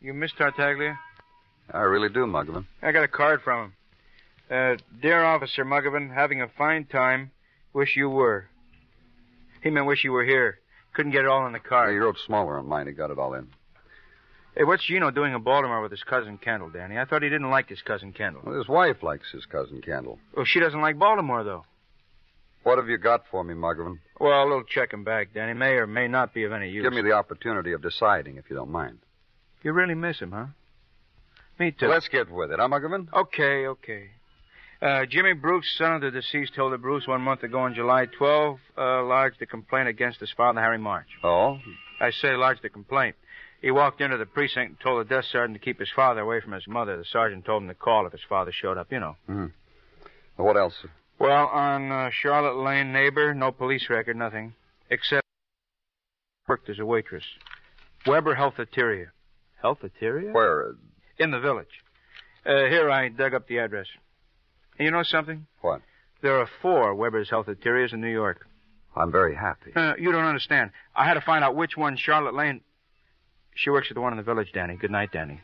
you 0.00 0.14
miss 0.14 0.32
Tartaglia? 0.32 0.98
I 1.72 1.80
really 1.80 2.08
do, 2.08 2.20
Muggavan. 2.26 2.64
I 2.82 2.92
got 2.92 3.04
a 3.04 3.08
card 3.08 3.42
from 3.42 3.64
him. 3.64 3.72
Uh, 4.50 4.76
dear 5.02 5.22
Officer 5.22 5.64
Muggavan, 5.64 6.12
having 6.14 6.40
a 6.40 6.48
fine 6.56 6.84
time. 6.86 7.30
Wish 7.74 7.96
you 7.96 8.08
were. 8.08 8.46
He 9.62 9.68
meant 9.70 9.86
wish 9.86 10.04
you 10.04 10.12
were 10.12 10.24
here. 10.24 10.58
Couldn't 10.94 11.12
get 11.12 11.22
it 11.24 11.28
all 11.28 11.46
in 11.46 11.52
the 11.52 11.58
car. 11.60 11.90
He 11.90 11.98
wrote 11.98 12.16
smaller 12.24 12.58
on 12.58 12.66
mine. 12.66 12.86
He 12.86 12.92
got 12.94 13.10
it 13.10 13.18
all 13.18 13.34
in. 13.34 13.48
Hey, 14.56 14.64
what's 14.64 14.84
Gino 14.86 15.10
doing 15.10 15.34
in 15.34 15.42
Baltimore 15.42 15.82
with 15.82 15.90
his 15.90 16.02
cousin 16.02 16.38
Kendall, 16.38 16.70
Danny? 16.70 16.98
I 16.98 17.04
thought 17.04 17.22
he 17.22 17.28
didn't 17.28 17.50
like 17.50 17.68
his 17.68 17.82
cousin 17.82 18.12
Kendall. 18.12 18.42
Well, 18.44 18.56
his 18.58 18.66
wife 18.68 19.02
likes 19.02 19.30
his 19.30 19.44
cousin 19.44 19.82
Kendall. 19.82 20.18
Well, 20.34 20.46
she 20.46 20.58
doesn't 20.60 20.80
like 20.80 20.98
Baltimore, 20.98 21.44
though. 21.44 21.64
What 22.64 22.78
have 22.78 22.88
you 22.88 22.98
got 22.98 23.22
for 23.30 23.44
me, 23.44 23.54
Muggavan? 23.54 23.98
Well, 24.20 24.42
a 24.42 24.44
little 24.44 24.64
check 24.64 24.92
him 24.92 25.04
back, 25.04 25.32
Danny. 25.32 25.54
May 25.54 25.72
or 25.72 25.86
may 25.86 26.08
not 26.08 26.34
be 26.34 26.44
of 26.44 26.52
any 26.52 26.68
use. 26.70 26.82
Give 26.82 26.92
me 26.92 27.02
the 27.02 27.12
opportunity 27.12 27.72
of 27.72 27.82
deciding, 27.82 28.36
if 28.36 28.50
you 28.50 28.56
don't 28.56 28.70
mind. 28.70 28.98
You 29.62 29.72
really 29.72 29.94
miss 29.94 30.18
him, 30.18 30.32
huh? 30.32 30.46
Me 31.58 31.72
too. 31.72 31.88
Let's 31.88 32.08
get 32.08 32.30
with 32.30 32.52
it, 32.52 32.58
huh, 32.58 32.68
Muggavan? 32.68 33.08
Okay, 33.12 33.66
okay. 33.66 34.10
Uh, 34.80 35.06
Jimmy 35.06 35.32
Bruce, 35.32 35.66
son 35.76 35.94
of 35.94 36.00
the 36.02 36.10
deceased 36.10 36.54
Hilda 36.54 36.78
Bruce, 36.78 37.06
one 37.08 37.20
month 37.20 37.42
ago 37.42 37.60
on 37.60 37.74
July 37.74 38.06
12, 38.06 38.58
uh, 38.76 39.02
lodged 39.02 39.42
a 39.42 39.46
complaint 39.46 39.88
against 39.88 40.20
his 40.20 40.30
father, 40.36 40.60
Harry 40.60 40.78
March. 40.78 41.08
Oh? 41.24 41.58
I 42.00 42.10
say 42.10 42.36
lodged 42.36 42.64
a 42.64 42.68
complaint. 42.68 43.16
He 43.60 43.72
walked 43.72 44.00
into 44.00 44.16
the 44.18 44.26
precinct 44.26 44.68
and 44.70 44.80
told 44.80 45.04
the 45.04 45.08
desk 45.14 45.30
sergeant 45.32 45.58
to 45.58 45.64
keep 45.64 45.80
his 45.80 45.90
father 45.94 46.20
away 46.20 46.40
from 46.40 46.52
his 46.52 46.68
mother. 46.68 46.96
The 46.96 47.04
sergeant 47.04 47.44
told 47.44 47.62
him 47.64 47.68
to 47.68 47.74
call 47.74 48.06
if 48.06 48.12
his 48.12 48.20
father 48.28 48.52
showed 48.52 48.78
up, 48.78 48.92
you 48.92 49.00
know. 49.00 49.16
Hmm. 49.26 49.46
Well, 50.36 50.46
what 50.46 50.56
else? 50.56 50.74
Well, 51.18 51.46
on 51.48 51.90
uh, 51.90 52.10
Charlotte 52.22 52.62
Lane, 52.62 52.92
neighbor, 52.92 53.34
no 53.34 53.50
police 53.50 53.86
record, 53.90 54.16
nothing. 54.16 54.54
Except 54.90 55.22
worked 56.48 56.68
as 56.70 56.78
a 56.78 56.86
waitress. 56.86 57.24
Weber 58.06 58.34
Healthateria. 58.36 59.06
Healthateria? 59.62 60.32
Where? 60.32 60.68
uh, 60.68 60.72
In 61.18 61.30
the 61.30 61.40
village. 61.40 61.66
Uh, 62.46 62.66
here, 62.70 62.90
I 62.90 63.08
dug 63.08 63.34
up 63.34 63.48
the 63.48 63.58
address. 63.58 63.86
And 64.78 64.86
you 64.86 64.90
know 64.92 65.02
something? 65.02 65.46
What? 65.60 65.82
There 66.22 66.38
are 66.40 66.48
four 66.62 66.94
Weber's 66.94 67.28
Healthaterias 67.30 67.92
in 67.92 68.00
New 68.00 68.08
York. 68.12 68.46
I'm 68.96 69.12
very 69.12 69.34
happy. 69.34 69.72
Uh, 69.74 69.94
you 69.98 70.10
don't 70.12 70.24
understand. 70.24 70.70
I 70.96 71.04
had 71.06 71.14
to 71.14 71.20
find 71.20 71.44
out 71.44 71.54
which 71.54 71.76
one 71.76 71.96
Charlotte 71.96 72.34
Lane. 72.34 72.60
She 73.54 73.70
works 73.70 73.88
at 73.90 73.94
the 73.96 74.00
one 74.00 74.12
in 74.12 74.16
the 74.16 74.22
village, 74.22 74.52
Danny. 74.52 74.76
Good 74.76 74.90
night, 74.92 75.10
Danny. 75.12 75.40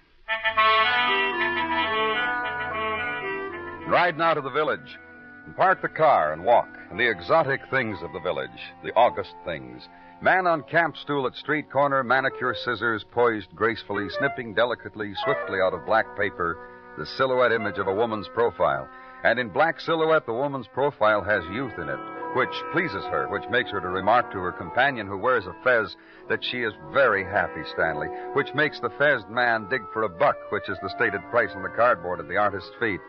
Ride 3.89 4.17
now 4.17 4.35
to 4.35 4.41
the 4.41 4.51
village. 4.51 4.81
And 5.47 5.57
park 5.57 5.83
the 5.83 5.89
car 5.89 6.33
and 6.33 6.45
walk. 6.45 6.69
And 6.91 6.99
the 6.99 7.09
exotic 7.09 7.61
things 7.71 7.99
of 8.03 8.13
the 8.13 8.21
village. 8.21 8.51
The 8.83 8.95
August 8.95 9.35
things. 9.45 9.89
Man 10.21 10.47
on 10.47 10.63
camp 10.63 10.97
stool 10.97 11.27
at 11.27 11.35
street 11.35 11.71
corner, 11.71 12.03
manicure 12.03 12.55
scissors 12.55 13.05
poised 13.11 13.55
gracefully, 13.55 14.09
snipping 14.19 14.55
delicately, 14.55 15.13
swiftly 15.23 15.61
out 15.61 15.75
of 15.75 15.85
black 15.85 16.17
paper, 16.17 16.57
the 16.97 17.05
silhouette 17.05 17.53
image 17.53 17.79
of 17.79 17.89
a 17.89 17.95
woman's 17.95 18.29
profile. 18.29 18.89
And 19.25 19.39
in 19.39 19.49
black 19.49 19.81
silhouette, 19.81 20.27
the 20.27 20.33
woman's 20.33 20.69
profile 20.69 21.23
has 21.23 21.45
youth 21.53 21.79
in 21.79 21.89
it, 21.89 21.99
which 22.35 22.55
pleases 22.73 23.05
her, 23.07 23.29
which 23.29 23.49
makes 23.51 23.71
her 23.71 23.81
to 23.81 23.89
remark 23.89 24.31
to 24.33 24.39
her 24.39 24.53
companion 24.53 25.07
who 25.07 25.19
wears 25.19 25.47
a 25.47 25.55
fez 25.65 25.97
that 26.29 26.45
she 26.45 26.63
is 26.63 26.73
very 26.93 27.25
happy, 27.25 27.63
Stanley, 27.75 28.09
which 28.35 28.55
makes 28.55 28.81
the 28.81 28.91
fezzed 28.91 29.29
man 29.29 29.69
dig 29.69 29.83
for 29.93 30.05
a 30.05 30.09
buck, 30.09 30.37
which 30.51 30.69
is 30.69 30.79
the 30.83 30.91
stated 30.97 31.21
price 31.31 31.51
on 31.55 31.63
the 31.63 31.69
cardboard 31.77 32.21
at 32.21 32.29
the 32.29 32.37
artist's 32.37 32.71
feet. 32.81 33.01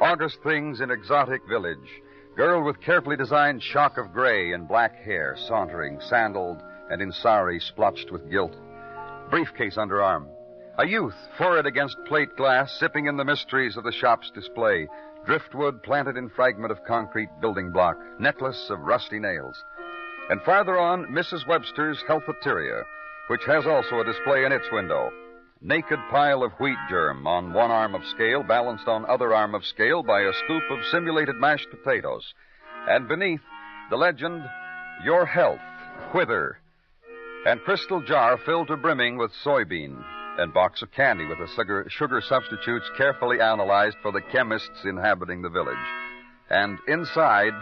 August 0.00 0.38
things 0.44 0.80
in 0.82 0.90
exotic 0.90 1.40
village. 1.48 2.02
Girl 2.36 2.62
with 2.62 2.80
carefully 2.82 3.16
designed 3.16 3.62
shock 3.62 3.96
of 3.96 4.12
gray 4.12 4.52
and 4.52 4.68
black 4.68 4.94
hair, 5.02 5.34
sauntering, 5.48 5.98
sandaled, 6.00 6.62
and 6.90 7.00
in 7.00 7.10
sari 7.10 7.58
splotched 7.58 8.10
with 8.10 8.30
gilt. 8.30 8.54
Briefcase 9.30 9.78
under 9.78 10.02
arm. 10.02 10.28
A 10.78 10.86
youth, 10.86 11.14
forehead 11.38 11.64
against 11.64 11.96
plate 12.06 12.36
glass, 12.36 12.78
sipping 12.78 13.06
in 13.06 13.16
the 13.16 13.24
mysteries 13.24 13.78
of 13.78 13.84
the 13.84 13.92
shop's 13.92 14.30
display. 14.32 14.86
Driftwood 15.24 15.82
planted 15.82 16.18
in 16.18 16.28
fragment 16.28 16.70
of 16.70 16.84
concrete 16.84 17.30
building 17.40 17.72
block. 17.72 17.96
Necklace 18.20 18.68
of 18.68 18.80
rusty 18.80 19.18
nails. 19.18 19.64
And 20.28 20.42
farther 20.42 20.78
on, 20.78 21.06
Mrs. 21.06 21.46
Weber's 21.48 22.04
Healtheteria, 22.06 22.82
which 23.28 23.44
has 23.46 23.66
also 23.66 24.00
a 24.00 24.04
display 24.04 24.44
in 24.44 24.52
its 24.52 24.70
window. 24.70 25.10
Naked 25.66 25.98
pile 26.12 26.44
of 26.44 26.52
wheat 26.60 26.78
germ 26.88 27.26
on 27.26 27.52
one 27.52 27.72
arm 27.72 27.96
of 27.96 28.06
scale, 28.14 28.44
balanced 28.44 28.86
on 28.86 29.04
other 29.06 29.34
arm 29.34 29.52
of 29.52 29.64
scale 29.64 30.00
by 30.00 30.20
a 30.20 30.32
scoop 30.44 30.62
of 30.70 30.78
simulated 30.92 31.34
mashed 31.40 31.66
potatoes. 31.70 32.22
And 32.88 33.08
beneath, 33.08 33.40
the 33.90 33.96
legend, 33.96 34.44
Your 35.04 35.26
Health, 35.26 35.58
Whither. 36.14 36.60
And 37.46 37.60
crystal 37.62 38.00
jar 38.00 38.38
filled 38.46 38.68
to 38.68 38.76
brimming 38.76 39.18
with 39.18 39.32
soybean. 39.44 40.00
And 40.38 40.54
box 40.54 40.82
of 40.82 40.92
candy 40.92 41.26
with 41.26 41.38
the 41.38 41.48
sugar, 41.56 41.84
sugar 41.88 42.20
substitutes 42.20 42.88
carefully 42.96 43.40
analyzed 43.40 43.96
for 44.02 44.12
the 44.12 44.22
chemists 44.30 44.84
inhabiting 44.84 45.42
the 45.42 45.50
village. 45.50 45.74
And 46.48 46.78
inside, 46.86 47.54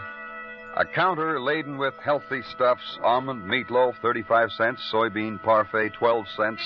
a 0.77 0.85
counter 0.85 1.41
laden 1.41 1.79
with 1.79 1.95
healthy 2.03 2.43
stuffs, 2.53 2.99
almond 3.03 3.49
meatloaf, 3.49 3.99
35 4.03 4.51
cents, 4.51 4.91
soybean 4.93 5.41
parfait, 5.41 5.91
12 5.97 6.25
cents, 6.37 6.61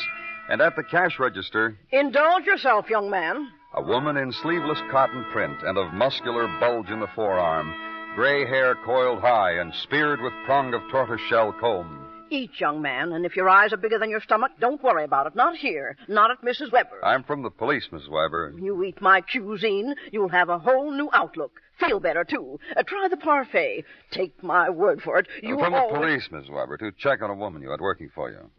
and 0.49 0.61
at 0.61 0.75
the 0.75 0.83
cash 0.83 1.19
register, 1.19 1.77
Indulge 1.91 2.45
yourself, 2.45 2.89
young 2.89 3.09
man. 3.09 3.49
a 3.75 3.81
woman 3.83 4.17
in 4.17 4.31
sleeveless 4.31 4.79
cotton 4.91 5.23
print 5.31 5.57
and 5.63 5.77
of 5.77 5.93
muscular 5.93 6.47
bulge 6.59 6.89
in 6.89 6.99
the 6.99 7.07
forearm, 7.15 7.73
gray 8.15 8.45
hair 8.45 8.75
coiled 8.85 9.19
high 9.19 9.53
and 9.59 9.73
speared 9.75 10.19
with 10.21 10.33
prong 10.45 10.73
of 10.73 10.81
tortoiseshell 10.91 11.53
comb. 11.59 12.05
Eat, 12.31 12.59
young 12.59 12.79
man, 12.79 13.13
and 13.13 13.25
if 13.25 13.35
your 13.35 13.49
eyes 13.49 13.73
are 13.73 13.77
bigger 13.77 13.97
than 13.97 14.11
your 14.11 14.21
stomach, 14.21 14.51
don't 14.59 14.83
worry 14.83 15.03
about 15.03 15.25
it. 15.25 15.35
Not 15.35 15.55
here. 15.55 15.97
Not 16.07 16.29
at 16.29 16.41
Mrs. 16.43 16.71
Weber. 16.71 17.03
I'm 17.03 17.23
from 17.23 17.41
the 17.41 17.49
police, 17.49 17.87
Miss 17.91 18.07
Weber. 18.07 18.53
You 18.55 18.83
eat 18.83 19.01
my 19.01 19.21
cuisine, 19.21 19.95
you'll 20.11 20.29
have 20.29 20.49
a 20.49 20.59
whole 20.59 20.91
new 20.91 21.09
outlook. 21.11 21.59
Feel 21.79 21.99
better, 21.99 22.23
too. 22.23 22.59
Uh, 22.77 22.83
try 22.83 23.07
the 23.07 23.17
parfait. 23.17 23.83
Take 24.11 24.43
my 24.43 24.69
word 24.69 25.01
for 25.01 25.17
it. 25.17 25.27
You 25.41 25.57
from 25.57 25.73
always... 25.73 25.91
the 25.91 25.99
police, 25.99 26.29
Miss 26.31 26.49
Weber, 26.51 26.77
to 26.77 26.91
check 26.99 27.23
on 27.23 27.31
a 27.31 27.35
woman 27.35 27.63
you 27.63 27.71
had 27.71 27.81
working 27.81 28.11
for 28.13 28.29
you. 28.29 28.49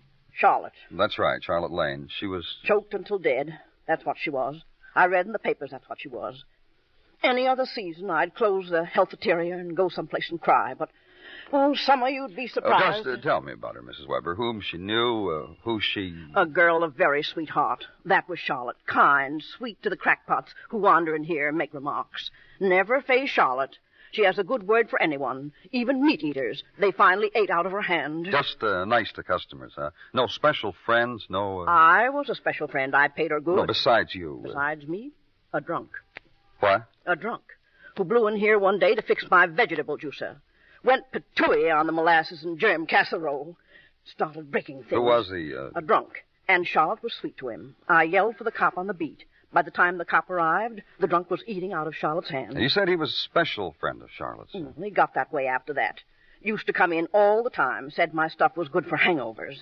Charlotte. 0.40 0.72
That's 0.90 1.18
right, 1.18 1.42
Charlotte 1.42 1.72
Lane. 1.72 2.08
She 2.18 2.26
was. 2.26 2.46
Choked 2.64 2.94
until 2.94 3.18
dead. 3.18 3.58
That's 3.86 4.04
what 4.04 4.16
she 4.18 4.30
was. 4.30 4.56
I 4.94 5.06
read 5.06 5.26
in 5.26 5.32
the 5.32 5.38
papers 5.38 5.70
that's 5.70 5.88
what 5.88 6.00
she 6.00 6.08
was. 6.08 6.42
Any 7.22 7.46
other 7.46 7.66
season, 7.66 8.08
I'd 8.10 8.34
close 8.34 8.70
the 8.70 8.82
healtheteria 8.84 9.54
and 9.54 9.76
go 9.76 9.88
someplace 9.90 10.30
and 10.30 10.40
cry, 10.40 10.72
but, 10.72 10.88
oh, 11.52 11.74
summer 11.74 12.08
you'd 12.08 12.34
be 12.34 12.46
Uh, 12.46 12.54
surprised. 12.54 13.04
just 13.04 13.18
uh, 13.18 13.22
tell 13.22 13.42
me 13.42 13.52
about 13.52 13.74
her, 13.74 13.82
Mrs. 13.82 14.08
Weber. 14.08 14.34
Whom 14.34 14.62
she 14.62 14.78
knew, 14.78 15.28
uh, 15.28 15.54
who 15.64 15.80
she. 15.80 16.14
A 16.34 16.46
girl 16.46 16.82
of 16.82 16.94
very 16.94 17.22
sweet 17.22 17.50
heart. 17.50 17.84
That 18.06 18.26
was 18.28 18.38
Charlotte. 18.38 18.78
Kind, 18.86 19.42
sweet 19.58 19.82
to 19.82 19.90
the 19.90 19.96
crackpots 19.98 20.54
who 20.70 20.78
wander 20.78 21.14
in 21.14 21.24
here 21.24 21.46
and 21.48 21.58
make 21.58 21.74
remarks. 21.74 22.30
Never 22.58 23.02
face 23.02 23.28
Charlotte. 23.28 23.76
She 24.12 24.24
has 24.24 24.38
a 24.38 24.44
good 24.44 24.66
word 24.66 24.90
for 24.90 25.00
anyone, 25.00 25.52
even 25.70 26.04
meat 26.04 26.22
eaters. 26.22 26.62
They 26.78 26.90
finally 26.90 27.30
ate 27.34 27.50
out 27.50 27.66
of 27.66 27.72
her 27.72 27.80
hand. 27.82 28.26
Just 28.30 28.62
uh, 28.62 28.84
nice 28.84 29.12
to 29.12 29.22
customers, 29.22 29.72
huh? 29.76 29.90
No 30.12 30.26
special 30.26 30.74
friends, 30.84 31.24
no. 31.28 31.60
Uh... 31.60 31.64
I 31.66 32.08
was 32.08 32.28
a 32.28 32.34
special 32.34 32.66
friend. 32.68 32.94
I 32.94 33.08
paid 33.08 33.30
her 33.30 33.40
good. 33.40 33.56
No, 33.56 33.66
besides 33.66 34.14
you. 34.14 34.40
uh, 34.44 34.48
Besides 34.48 34.86
me, 34.86 35.12
a 35.52 35.60
drunk. 35.60 35.90
What? 36.58 36.88
A 37.06 37.14
drunk. 37.16 37.42
Who 37.96 38.04
blew 38.04 38.26
in 38.26 38.36
here 38.36 38.58
one 38.58 38.78
day 38.78 38.94
to 38.94 39.02
fix 39.02 39.24
my 39.30 39.46
vegetable 39.46 39.96
juicer. 39.98 40.36
Went 40.82 41.04
patooey 41.12 41.74
on 41.74 41.86
the 41.86 41.92
molasses 41.92 42.42
and 42.42 42.58
germ 42.58 42.86
casserole. 42.86 43.56
Started 44.06 44.50
breaking 44.50 44.78
things. 44.78 44.90
Who 44.92 45.02
was 45.02 45.28
he? 45.28 45.54
Uh... 45.54 45.68
A 45.76 45.82
drunk. 45.82 46.24
And 46.48 46.66
Charlotte 46.66 47.02
was 47.02 47.12
sweet 47.14 47.36
to 47.38 47.48
him. 47.48 47.76
I 47.88 48.04
yelled 48.04 48.36
for 48.36 48.44
the 48.44 48.50
cop 48.50 48.76
on 48.76 48.86
the 48.88 48.94
beat. 48.94 49.24
By 49.52 49.62
the 49.62 49.70
time 49.70 49.98
the 49.98 50.04
cop 50.04 50.30
arrived, 50.30 50.82
the 51.00 51.08
drunk 51.08 51.30
was 51.30 51.42
eating 51.46 51.72
out 51.72 51.86
of 51.88 51.94
Charlotte's 51.96 52.30
hand. 52.30 52.56
He 52.56 52.68
said 52.68 52.88
he 52.88 52.96
was 52.96 53.10
a 53.10 53.28
special 53.28 53.74
friend 53.80 54.00
of 54.02 54.08
Charlotte's. 54.16 54.54
Mm, 54.54 54.82
He 54.82 54.90
got 54.90 55.14
that 55.14 55.32
way 55.32 55.46
after 55.48 55.72
that. 55.74 55.96
Used 56.42 56.66
to 56.68 56.72
come 56.72 56.92
in 56.92 57.06
all 57.12 57.42
the 57.42 57.50
time. 57.50 57.90
Said 57.90 58.14
my 58.14 58.28
stuff 58.28 58.56
was 58.56 58.68
good 58.68 58.86
for 58.86 58.96
hangovers. 58.96 59.56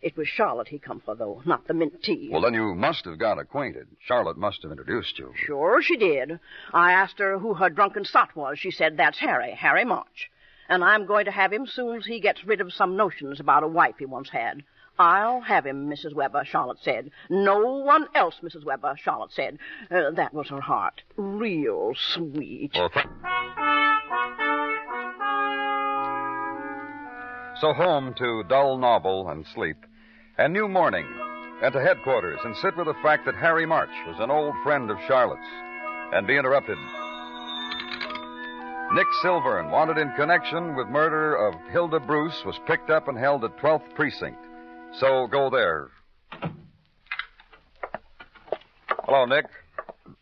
It 0.00 0.16
was 0.16 0.28
Charlotte 0.28 0.68
he 0.68 0.78
come 0.78 1.00
for, 1.04 1.14
though, 1.14 1.42
not 1.44 1.66
the 1.66 1.74
mint 1.74 2.02
tea. 2.02 2.28
Well, 2.32 2.40
then 2.42 2.54
you 2.54 2.74
must 2.74 3.04
have 3.04 3.18
got 3.18 3.38
acquainted. 3.38 3.86
Charlotte 4.06 4.38
must 4.38 4.62
have 4.62 4.70
introduced 4.70 5.18
you. 5.18 5.32
Sure 5.46 5.82
she 5.82 5.96
did. 5.96 6.38
I 6.72 6.92
asked 6.92 7.18
her 7.18 7.38
who 7.38 7.54
her 7.54 7.68
drunken 7.68 8.04
sot 8.04 8.34
was. 8.34 8.58
She 8.58 8.70
said, 8.70 8.96
that's 8.96 9.18
Harry, 9.18 9.52
Harry 9.52 9.84
March. 9.84 10.30
And 10.68 10.82
I'm 10.82 11.04
going 11.06 11.26
to 11.26 11.30
have 11.32 11.52
him 11.52 11.66
soon 11.66 11.96
as 11.96 12.06
he 12.06 12.18
gets 12.20 12.44
rid 12.46 12.60
of 12.60 12.72
some 12.72 12.96
notions 12.96 13.38
about 13.40 13.62
a 13.64 13.68
wife 13.68 13.96
he 13.98 14.06
once 14.06 14.30
had. 14.30 14.62
I'll 14.98 15.40
have 15.40 15.66
him, 15.66 15.88
Mrs. 15.90 16.14
Webber, 16.14 16.44
Charlotte 16.44 16.78
said. 16.82 17.10
No 17.30 17.58
one 17.82 18.06
else, 18.14 18.36
Mrs. 18.42 18.64
Webber, 18.64 18.94
Charlotte 19.02 19.32
said. 19.32 19.58
Uh, 19.90 20.10
that 20.12 20.32
was 20.34 20.48
her 20.48 20.60
heart. 20.60 21.02
Real 21.16 21.92
sweet. 21.96 22.72
Th- 22.74 23.06
So 27.60 27.72
home 27.72 28.12
to 28.18 28.42
dull 28.48 28.76
novel 28.76 29.28
and 29.30 29.46
sleep, 29.54 29.76
and 30.36 30.52
new 30.52 30.66
morning, 30.66 31.06
and 31.62 31.72
to 31.72 31.80
headquarters, 31.80 32.40
and 32.44 32.56
sit 32.56 32.76
with 32.76 32.86
the 32.86 32.94
fact 33.04 33.24
that 33.26 33.36
Harry 33.36 33.66
March 33.66 33.90
was 34.06 34.16
an 34.18 34.30
old 34.32 34.54
friend 34.64 34.90
of 34.90 34.98
Charlotte's, 35.06 35.46
and 36.12 36.26
be 36.26 36.36
interrupted. 36.36 36.76
Nick 38.94 39.06
Silvern, 39.22 39.70
wanted 39.70 39.96
in 39.96 40.10
connection 40.16 40.74
with 40.74 40.88
murder 40.88 41.36
of 41.36 41.54
Hilda 41.70 42.00
Bruce, 42.00 42.42
was 42.44 42.58
picked 42.66 42.90
up 42.90 43.06
and 43.06 43.16
held 43.16 43.44
at 43.44 43.56
12th 43.58 43.94
Precinct. 43.94 44.38
So 44.98 45.26
go 45.26 45.50
there. 45.50 45.88
Hello, 49.04 49.24
Nick. 49.26 49.46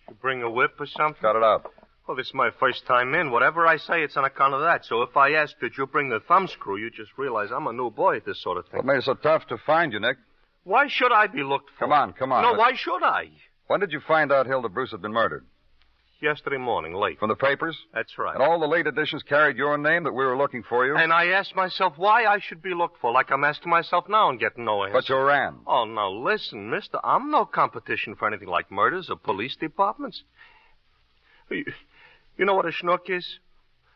You 0.09 0.15
Bring 0.21 0.43
a 0.43 0.51
whip 0.51 0.73
or 0.79 0.87
something? 0.87 1.21
Got 1.23 1.37
it 1.37 1.43
out. 1.43 1.73
Well, 2.07 2.17
this 2.17 2.27
is 2.27 2.35
my 2.35 2.51
first 2.59 2.87
time 2.87 3.15
in. 3.15 3.31
Whatever 3.31 3.67
I 3.67 3.77
say, 3.77 4.03
it's 4.03 4.17
on 4.17 4.25
account 4.25 4.55
of 4.55 4.63
that. 4.63 4.85
So 4.85 5.03
if 5.03 5.17
I 5.17 5.33
ask 5.33 5.55
that 5.61 5.77
you 5.79 5.87
bring 5.87 6.09
the 6.09 6.21
thumbscrew, 6.21 6.79
you 6.79 6.91
just 6.91 7.11
realize 7.17 7.51
I'm 7.55 7.67
a 7.67 7.73
new 7.73 7.91
boy 7.91 8.17
at 8.17 8.25
this 8.25 8.43
sort 8.43 8.59
of 8.59 8.67
thing. 8.67 8.79
What 8.79 8.87
made 8.87 8.97
it 8.99 9.05
so 9.05 9.15
tough 9.15 9.47
to 9.49 9.59
find 9.59 9.93
you, 9.93 10.01
Nick? 10.01 10.17
Why 10.65 10.89
should 10.89 11.13
I 11.13 11.27
be 11.29 11.43
looked 11.43 11.71
for? 11.71 11.85
Come 11.87 11.93
on, 11.93 12.13
come 12.13 12.33
on. 12.33 12.43
No, 12.43 12.49
Let's- 12.51 12.59
why 12.59 12.73
should 12.75 13.03
I? 13.05 13.31
When 13.69 13.81
did 13.81 13.93
you 13.93 14.01
find 14.01 14.33
out 14.33 14.47
Hilda 14.47 14.69
Bruce 14.69 14.91
had 14.91 15.01
been 15.03 15.13
murdered? 15.13 15.47
Yesterday 16.23 16.59
morning, 16.59 16.93
late. 16.93 17.19
From 17.19 17.31
the 17.31 17.35
papers? 17.35 17.79
That's 17.95 18.19
right. 18.19 18.35
And 18.35 18.43
all 18.43 18.61
the 18.61 18.67
late 18.67 18.87
editions 18.87 19.23
carried 19.23 19.57
your 19.57 19.79
name 19.79 20.05
that 20.05 20.13
we 20.13 20.27
were 20.27 20.37
looking 20.37 20.63
for 20.63 20.85
you? 20.85 20.95
And 20.95 21.15
I 21.15 21.29
asked 21.29 21.57
myself 21.57 21.95
why 21.97 22.27
I 22.27 22.39
should 22.41 22.61
be 22.61 22.75
looked 22.75 23.01
for, 23.01 23.11
like 23.11 23.31
I'm 23.31 23.43
asking 23.43 23.71
myself 23.71 24.05
now 24.07 24.29
and 24.29 24.39
getting 24.39 24.67
no 24.67 24.85
answer. 24.85 24.93
But 24.93 25.09
you 25.09 25.17
ran. 25.17 25.61
Oh, 25.67 25.87
now 25.87 26.11
listen, 26.11 26.69
mister. 26.69 26.99
I'm 27.03 27.31
no 27.31 27.47
competition 27.47 28.17
for 28.17 28.29
anything 28.29 28.49
like 28.49 28.71
murders 28.71 29.09
or 29.09 29.17
police 29.17 29.57
departments. 29.57 30.23
You, 31.51 31.65
you 32.37 32.45
know 32.45 32.55
what 32.55 32.67
a 32.67 32.71
schnook 32.71 33.09
is? 33.09 33.27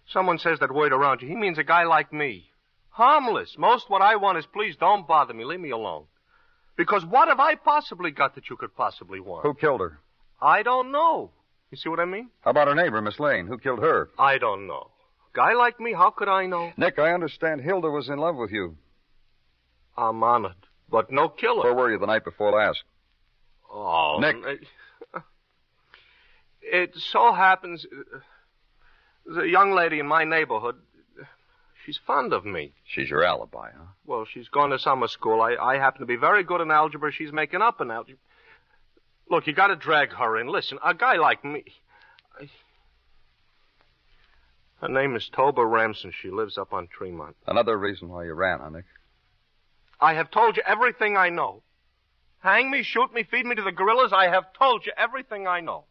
Someone 0.08 0.38
says 0.38 0.58
that 0.60 0.72
word 0.72 0.92
around 0.92 1.20
you. 1.20 1.28
He 1.28 1.36
means 1.36 1.58
a 1.58 1.64
guy 1.64 1.84
like 1.84 2.10
me. 2.10 2.46
Harmless. 2.88 3.56
Most 3.58 3.90
what 3.90 4.00
I 4.00 4.16
want 4.16 4.38
is 4.38 4.46
please 4.46 4.76
don't 4.80 5.06
bother 5.06 5.34
me. 5.34 5.44
Leave 5.44 5.60
me 5.60 5.70
alone. 5.70 6.04
Because 6.76 7.04
what 7.04 7.28
have 7.28 7.38
I 7.40 7.54
possibly 7.54 8.12
got 8.12 8.34
that 8.34 8.48
you 8.48 8.56
could 8.56 8.74
possibly 8.74 9.20
want? 9.20 9.44
Who 9.44 9.52
killed 9.52 9.80
her? 9.80 9.98
I 10.40 10.62
don't 10.62 10.90
know. 10.90 11.30
You 11.74 11.78
see 11.78 11.88
what 11.88 11.98
I 11.98 12.04
mean? 12.04 12.30
How 12.42 12.52
about 12.52 12.68
her 12.68 12.74
neighbor, 12.76 13.02
Miss 13.02 13.18
Lane? 13.18 13.48
Who 13.48 13.58
killed 13.58 13.80
her? 13.80 14.08
I 14.16 14.38
don't 14.38 14.68
know. 14.68 14.92
Guy 15.32 15.54
like 15.54 15.80
me, 15.80 15.92
how 15.92 16.10
could 16.10 16.28
I 16.28 16.46
know? 16.46 16.70
Nick, 16.76 17.00
I 17.00 17.12
understand 17.12 17.62
Hilda 17.62 17.90
was 17.90 18.08
in 18.08 18.16
love 18.16 18.36
with 18.36 18.52
you. 18.52 18.76
I'm 19.96 20.22
honored. 20.22 20.54
But 20.88 21.10
no 21.10 21.28
killer. 21.28 21.64
Where 21.64 21.74
were 21.74 21.90
you 21.90 21.98
the 21.98 22.06
night 22.06 22.24
before 22.24 22.52
last? 22.52 22.84
Oh, 23.68 24.18
Nick. 24.20 24.36
It 26.62 26.94
so 26.94 27.32
happens 27.32 27.84
there's 29.26 29.44
a 29.44 29.48
young 29.48 29.72
lady 29.72 29.98
in 29.98 30.06
my 30.06 30.22
neighborhood. 30.22 30.76
She's 31.84 31.98
fond 32.06 32.32
of 32.32 32.44
me. 32.44 32.72
She's 32.84 33.10
your 33.10 33.24
alibi, 33.24 33.70
huh? 33.76 33.86
Well, 34.06 34.26
she's 34.32 34.46
gone 34.46 34.70
to 34.70 34.78
summer 34.78 35.08
school. 35.08 35.42
I, 35.42 35.56
I 35.60 35.78
happen 35.78 36.00
to 36.02 36.06
be 36.06 36.14
very 36.14 36.44
good 36.44 36.60
in 36.60 36.70
algebra. 36.70 37.10
She's 37.10 37.32
making 37.32 37.62
up 37.62 37.80
in 37.80 37.90
algebra. 37.90 38.20
Look, 39.30 39.46
you 39.46 39.52
got 39.52 39.68
to 39.68 39.76
drag 39.76 40.12
her 40.12 40.38
in. 40.38 40.48
Listen, 40.48 40.78
a 40.84 40.94
guy 40.94 41.16
like 41.16 41.44
me. 41.44 41.64
I... 42.40 42.48
Her 44.80 44.88
name 44.88 45.16
is 45.16 45.30
Toba 45.34 45.64
Ramson. 45.64 46.12
She 46.20 46.30
lives 46.30 46.58
up 46.58 46.72
on 46.72 46.88
Tremont. 46.88 47.36
Another 47.46 47.78
reason 47.78 48.08
why 48.08 48.24
you 48.24 48.34
ran, 48.34 48.60
huh, 48.60 48.68
Nick? 48.68 48.84
I 50.00 50.14
have 50.14 50.30
told 50.30 50.56
you 50.56 50.62
everything 50.66 51.16
I 51.16 51.30
know. 51.30 51.62
Hang 52.40 52.70
me, 52.70 52.82
shoot 52.82 53.12
me, 53.14 53.22
feed 53.22 53.46
me 53.46 53.54
to 53.54 53.62
the 53.62 53.72
gorillas. 53.72 54.12
I 54.12 54.28
have 54.28 54.52
told 54.52 54.84
you 54.84 54.92
everything 54.98 55.46
I 55.46 55.60
know. 55.60 55.84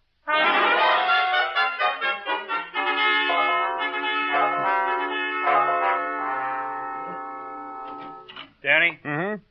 Danny? 8.61 8.99
Mm-hmm. 9.03 9.41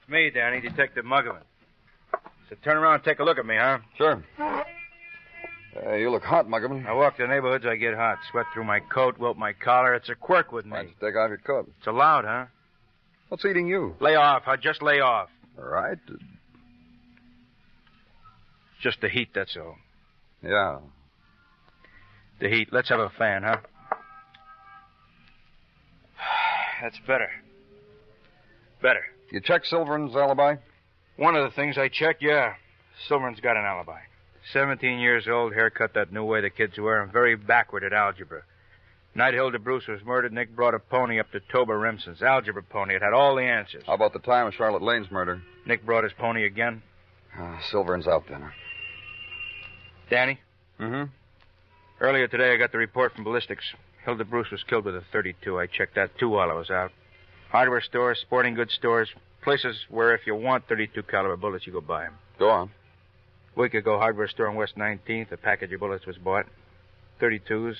It's 0.00 0.08
me, 0.08 0.30
Danny, 0.30 0.60
Detective 0.60 1.04
Muggavan. 1.04 1.42
So 2.48 2.56
turn 2.64 2.76
around 2.76 2.94
and 2.96 3.04
take 3.04 3.18
a 3.18 3.24
look 3.24 3.38
at 3.38 3.46
me, 3.46 3.56
huh? 3.56 3.78
Sure. 3.96 4.22
Uh, 4.40 5.94
you 5.94 6.10
look 6.10 6.22
hot, 6.24 6.46
Muggavan. 6.48 6.86
I 6.86 6.92
walk 6.92 7.18
the 7.18 7.26
neighborhoods, 7.26 7.64
I 7.66 7.76
get 7.76 7.94
hot. 7.94 8.18
Sweat 8.30 8.46
through 8.54 8.64
my 8.64 8.80
coat, 8.80 9.18
wilt 9.18 9.36
my 9.36 9.52
collar. 9.52 9.94
It's 9.94 10.08
a 10.08 10.14
quirk 10.14 10.50
with 10.50 10.64
Why 10.66 10.78
don't 10.78 10.86
me. 10.86 10.94
you 11.00 11.06
take 11.08 11.16
off 11.16 11.28
your 11.28 11.38
coat? 11.38 11.70
It's 11.78 11.86
allowed, 11.86 12.24
huh? 12.24 12.46
What's 13.28 13.44
eating 13.44 13.68
you? 13.68 13.94
Lay 14.00 14.14
off, 14.14 14.42
huh? 14.44 14.56
Just 14.56 14.82
lay 14.82 15.00
off. 15.00 15.28
All 15.58 15.64
right. 15.68 15.98
Just 18.82 19.00
the 19.02 19.08
heat, 19.08 19.28
that's 19.34 19.56
all. 19.56 19.76
Yeah. 20.42 20.78
The 22.40 22.48
heat. 22.48 22.68
Let's 22.72 22.88
have 22.88 23.00
a 23.00 23.10
fan, 23.10 23.42
huh? 23.42 23.56
That's 26.80 26.98
better. 27.06 27.28
Better. 28.80 29.02
You 29.32 29.40
check 29.40 29.64
Silvern's 29.64 30.14
alibi? 30.14 30.54
One 31.18 31.36
of 31.36 31.44
the 31.44 31.54
things 31.54 31.76
I 31.76 31.88
checked, 31.88 32.22
yeah. 32.22 32.54
Silverman's 33.08 33.40
got 33.40 33.56
an 33.56 33.64
alibi. 33.64 34.00
17 34.52 34.98
years 34.98 35.28
old, 35.28 35.52
haircut 35.52 35.92
that 35.94 36.12
new 36.12 36.24
way 36.24 36.40
the 36.40 36.48
kids 36.48 36.78
wear, 36.78 37.02
and 37.02 37.12
very 37.12 37.34
backward 37.36 37.84
at 37.84 37.92
algebra. 37.92 38.42
Night 39.14 39.34
Hilda 39.34 39.58
Bruce 39.58 39.86
was 39.88 40.00
murdered, 40.04 40.32
Nick 40.32 40.54
brought 40.54 40.74
a 40.74 40.78
pony 40.78 41.18
up 41.18 41.30
to 41.32 41.40
Toba 41.40 41.72
Remsen's 41.72 42.22
algebra 42.22 42.62
pony. 42.62 42.94
It 42.94 43.02
had 43.02 43.12
all 43.12 43.34
the 43.36 43.42
answers. 43.42 43.82
How 43.86 43.94
about 43.94 44.12
the 44.12 44.20
time 44.20 44.46
of 44.46 44.54
Charlotte 44.54 44.82
Lane's 44.82 45.10
murder? 45.10 45.42
Nick 45.66 45.84
brought 45.84 46.04
his 46.04 46.12
pony 46.12 46.44
again. 46.44 46.82
Uh, 47.38 47.58
Silvern's 47.70 48.06
out 48.06 48.24
then. 48.28 48.50
Danny, 50.10 50.38
Mm-hmm. 50.80 51.10
earlier 52.00 52.28
today 52.28 52.52
I 52.52 52.56
got 52.56 52.70
the 52.70 52.78
report 52.78 53.12
from 53.12 53.24
ballistics. 53.24 53.64
Hilda 54.04 54.24
Bruce 54.24 54.50
was 54.52 54.62
killed 54.62 54.84
with 54.84 54.94
a 54.94 55.02
32. 55.12 55.58
I 55.58 55.66
checked 55.66 55.96
that 55.96 56.16
too 56.18 56.28
while 56.28 56.48
I 56.50 56.54
was 56.54 56.70
out. 56.70 56.92
Hardware 57.50 57.80
stores, 57.80 58.20
sporting 58.20 58.54
goods 58.54 58.72
stores, 58.74 59.08
places 59.48 59.78
where 59.88 60.14
if 60.14 60.26
you 60.26 60.34
want 60.34 60.68
32 60.68 61.02
caliber 61.04 61.34
bullets, 61.34 61.66
you 61.66 61.72
go 61.72 61.80
buy 61.80 62.02
them. 62.02 62.14
Go 62.38 62.50
on. 62.50 62.70
A 63.56 63.60
week 63.60 63.72
ago, 63.72 63.96
hardware 63.96 64.28
store 64.28 64.46
on 64.48 64.56
West 64.56 64.76
19th, 64.76 65.32
a 65.32 65.38
package 65.38 65.72
of 65.72 65.80
bullets 65.80 66.04
was 66.04 66.18
bought. 66.18 66.44
32s. 67.18 67.76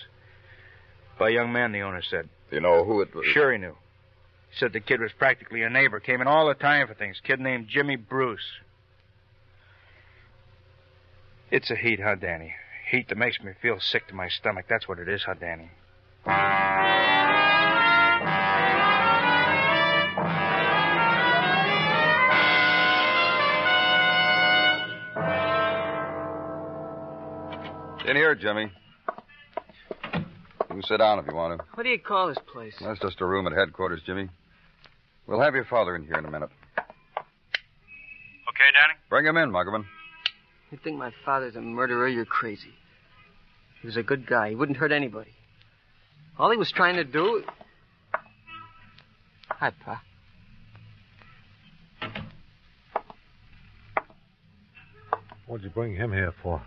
By 1.18 1.28
a 1.28 1.32
young 1.32 1.52
man, 1.52 1.72
the 1.72 1.82
owner 1.82 2.00
said. 2.00 2.30
You 2.50 2.60
know 2.60 2.84
who 2.84 3.02
it 3.02 3.14
was? 3.14 3.26
Sure 3.26 3.52
he 3.52 3.58
knew. 3.58 3.76
He 4.50 4.58
said 4.58 4.72
the 4.72 4.80
kid 4.80 5.02
was 5.02 5.12
practically 5.18 5.62
a 5.62 5.68
neighbor, 5.68 6.00
came 6.00 6.22
in 6.22 6.26
all 6.26 6.48
the 6.48 6.54
time 6.54 6.86
for 6.86 6.94
things. 6.94 7.20
Kid 7.22 7.38
named 7.38 7.68
Jimmy 7.68 7.96
Bruce. 7.96 8.40
It's 11.50 11.70
a 11.70 11.76
heat, 11.76 12.00
huh, 12.02 12.14
Danny? 12.14 12.54
Heat 12.90 13.10
that 13.10 13.18
makes 13.18 13.38
me 13.40 13.52
feel 13.60 13.78
sick 13.78 14.08
to 14.08 14.14
my 14.14 14.30
stomach. 14.30 14.64
That's 14.70 14.88
what 14.88 14.98
it 14.98 15.08
is, 15.08 15.22
huh, 15.22 15.34
Danny? 15.34 15.70
In 28.08 28.16
here, 28.16 28.34
Jimmy. 28.34 28.72
You 30.14 30.66
can 30.66 30.82
sit 30.82 30.96
down 30.96 31.18
if 31.18 31.26
you 31.26 31.34
want 31.34 31.60
to. 31.60 31.66
What 31.74 31.82
do 31.82 31.90
you 31.90 31.98
call 31.98 32.28
this 32.28 32.38
place? 32.50 32.72
That's 32.80 32.98
just 33.00 33.20
a 33.20 33.26
room 33.26 33.46
at 33.46 33.52
headquarters, 33.52 34.00
Jimmy. 34.06 34.30
We'll 35.26 35.42
have 35.42 35.54
your 35.54 35.66
father 35.66 35.94
in 35.94 36.04
here 36.04 36.14
in 36.14 36.24
a 36.24 36.30
minute. 36.30 36.48
Okay, 36.78 38.64
Danny? 38.74 38.94
Bring 39.10 39.26
him 39.26 39.36
in, 39.36 39.50
Muggavan. 39.50 39.84
You 40.70 40.78
think 40.82 40.96
my 40.96 41.12
father's 41.22 41.54
a 41.54 41.60
murderer? 41.60 42.08
You're 42.08 42.24
crazy. 42.24 42.72
He 43.82 43.86
was 43.86 43.98
a 43.98 44.02
good 44.02 44.26
guy. 44.26 44.48
He 44.48 44.54
wouldn't 44.54 44.78
hurt 44.78 44.90
anybody. 44.90 45.32
All 46.38 46.50
he 46.50 46.56
was 46.56 46.72
trying 46.72 46.96
to 46.96 47.04
do. 47.04 47.44
Hi, 49.50 49.70
Pa. 49.84 50.00
What'd 55.46 55.62
you 55.62 55.70
bring 55.70 55.94
him 55.94 56.10
here 56.10 56.32
for? 56.42 56.62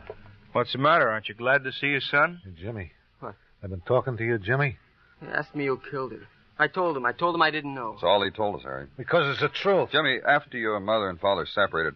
What's 0.53 0.73
the 0.73 0.79
matter? 0.79 1.09
Aren't 1.09 1.29
you 1.29 1.35
glad 1.35 1.63
to 1.63 1.71
see 1.71 1.87
your 1.87 2.01
son? 2.01 2.41
Hey, 2.43 2.51
Jimmy. 2.61 2.91
What? 3.19 3.35
I've 3.63 3.69
been 3.69 3.81
talking 3.81 4.17
to 4.17 4.23
you, 4.25 4.37
Jimmy, 4.37 4.77
He 5.21 5.27
asked 5.27 5.55
me 5.55 5.65
who 5.67 5.79
killed 5.89 6.11
her. 6.11 6.27
I 6.59 6.67
told 6.67 6.95
him. 6.97 7.05
I 7.05 7.11
told 7.13 7.33
him 7.35 7.41
I 7.41 7.49
didn't 7.51 7.73
know. 7.73 7.91
That's 7.93 8.03
all 8.03 8.23
he 8.23 8.29
told 8.31 8.57
us, 8.57 8.63
Harry. 8.63 8.87
because 8.97 9.31
it's 9.31 9.41
the 9.41 9.49
truth. 9.49 9.89
Jimmy, 9.91 10.19
after 10.27 10.57
your 10.57 10.79
mother 10.79 11.09
and 11.09 11.19
father 11.19 11.45
separated, 11.51 11.95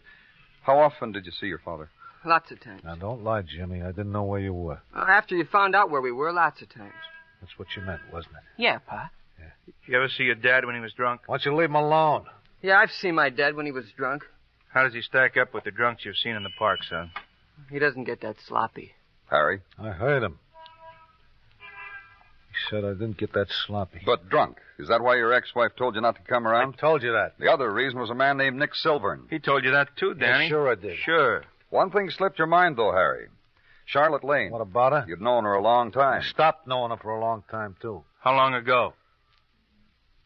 how 0.63 0.79
often 0.79 1.11
did 1.11 1.25
you 1.25 1.31
see 1.31 1.47
your 1.47 1.59
father? 1.59 1.89
Lots 2.25 2.49
of 2.51 2.59
times. 2.61 2.81
Now, 2.83 2.95
don't 2.95 3.23
lie, 3.23 3.43
Jimmy. 3.43 3.83
I 3.83 3.87
didn't 3.91 4.11
know 4.11 4.23
where 4.23 4.39
you 4.39 4.53
were. 4.53 4.81
Uh, 4.95 5.05
after 5.07 5.35
you 5.35 5.45
found 5.45 5.75
out 5.75 5.91
where 5.91 6.01
we 6.01 6.11
were, 6.11 6.31
lots 6.31 6.61
of 6.63 6.69
times. 6.69 6.93
That's 7.41 7.59
what 7.59 7.67
you 7.75 7.83
meant, 7.83 8.01
wasn't 8.11 8.35
it? 8.35 8.61
Yeah, 8.63 8.79
Pa. 8.79 9.11
Yeah. 9.39 9.45
You 9.85 9.97
ever 9.97 10.07
see 10.09 10.23
your 10.23 10.33
dad 10.35 10.65
when 10.65 10.73
he 10.73 10.81
was 10.81 10.93
drunk? 10.93 11.21
Why 11.27 11.37
don't 11.37 11.45
you 11.45 11.55
leave 11.55 11.69
him 11.69 11.75
alone? 11.75 12.25
Yeah, 12.63 12.79
I've 12.79 12.89
seen 12.89 13.13
my 13.13 13.29
dad 13.29 13.55
when 13.55 13.67
he 13.67 13.71
was 13.71 13.85
drunk. 13.95 14.23
How 14.73 14.83
does 14.83 14.93
he 14.93 15.01
stack 15.01 15.37
up 15.37 15.53
with 15.53 15.65
the 15.65 15.71
drunks 15.71 16.03
you've 16.03 16.17
seen 16.17 16.35
in 16.35 16.41
the 16.41 16.49
park, 16.57 16.79
son? 16.89 17.11
He 17.71 17.79
doesn't 17.79 18.03
get 18.05 18.21
that 18.21 18.35
sloppy. 18.47 18.93
Harry? 19.29 19.61
I 19.79 19.89
heard 19.89 20.23
him. 20.23 20.39
He 22.49 22.55
said 22.69 22.85
I 22.85 22.91
didn't 22.93 23.17
get 23.17 23.33
that 23.33 23.47
sloppy. 23.65 24.01
But 24.05 24.29
drunk. 24.29 24.57
Is 24.79 24.87
that 24.87 25.01
why 25.01 25.15
your 25.15 25.33
ex-wife 25.33 25.71
told 25.77 25.95
you 25.95 26.01
not 26.01 26.15
to 26.15 26.21
come 26.21 26.47
around? 26.47 26.55
I 26.55 26.63
around? 26.63 26.77
told 26.77 27.03
you 27.03 27.11
that. 27.13 27.33
The 27.39 27.51
other 27.51 27.71
reason 27.71 27.99
was 27.99 28.09
a 28.09 28.15
man 28.15 28.37
named 28.37 28.57
Nick 28.57 28.75
Silvern. 28.75 29.27
He 29.29 29.39
told 29.39 29.63
you 29.63 29.71
that 29.71 29.89
too, 29.97 30.13
Danny. 30.13 30.45
Yeah, 30.45 30.49
sure 30.49 30.71
I 30.71 30.75
did. 30.75 30.97
Sure. 30.99 31.43
One 31.69 31.91
thing 31.91 32.09
slipped 32.09 32.37
your 32.37 32.47
mind, 32.47 32.77
though, 32.77 32.91
Harry. 32.91 33.27
Charlotte 33.85 34.23
Lane. 34.23 34.51
What 34.51 34.61
about 34.61 34.93
her? 34.93 35.05
You'd 35.07 35.21
known 35.21 35.43
her 35.43 35.53
a 35.53 35.61
long 35.61 35.89
I 35.89 35.91
time. 35.91 36.21
stopped 36.23 36.67
knowing 36.67 36.91
her 36.91 36.97
for 36.97 37.11
a 37.11 37.19
long 37.19 37.43
time, 37.51 37.75
too. 37.81 38.03
How 38.21 38.35
long 38.35 38.53
ago? 38.53 38.93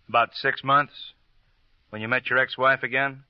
About 0.08 0.30
six 0.36 0.63
months? 0.63 0.94
When 1.89 2.02
you 2.02 2.08
met 2.08 2.30
your 2.30 2.39
ex-wife 2.39 2.84
again? 2.84 3.24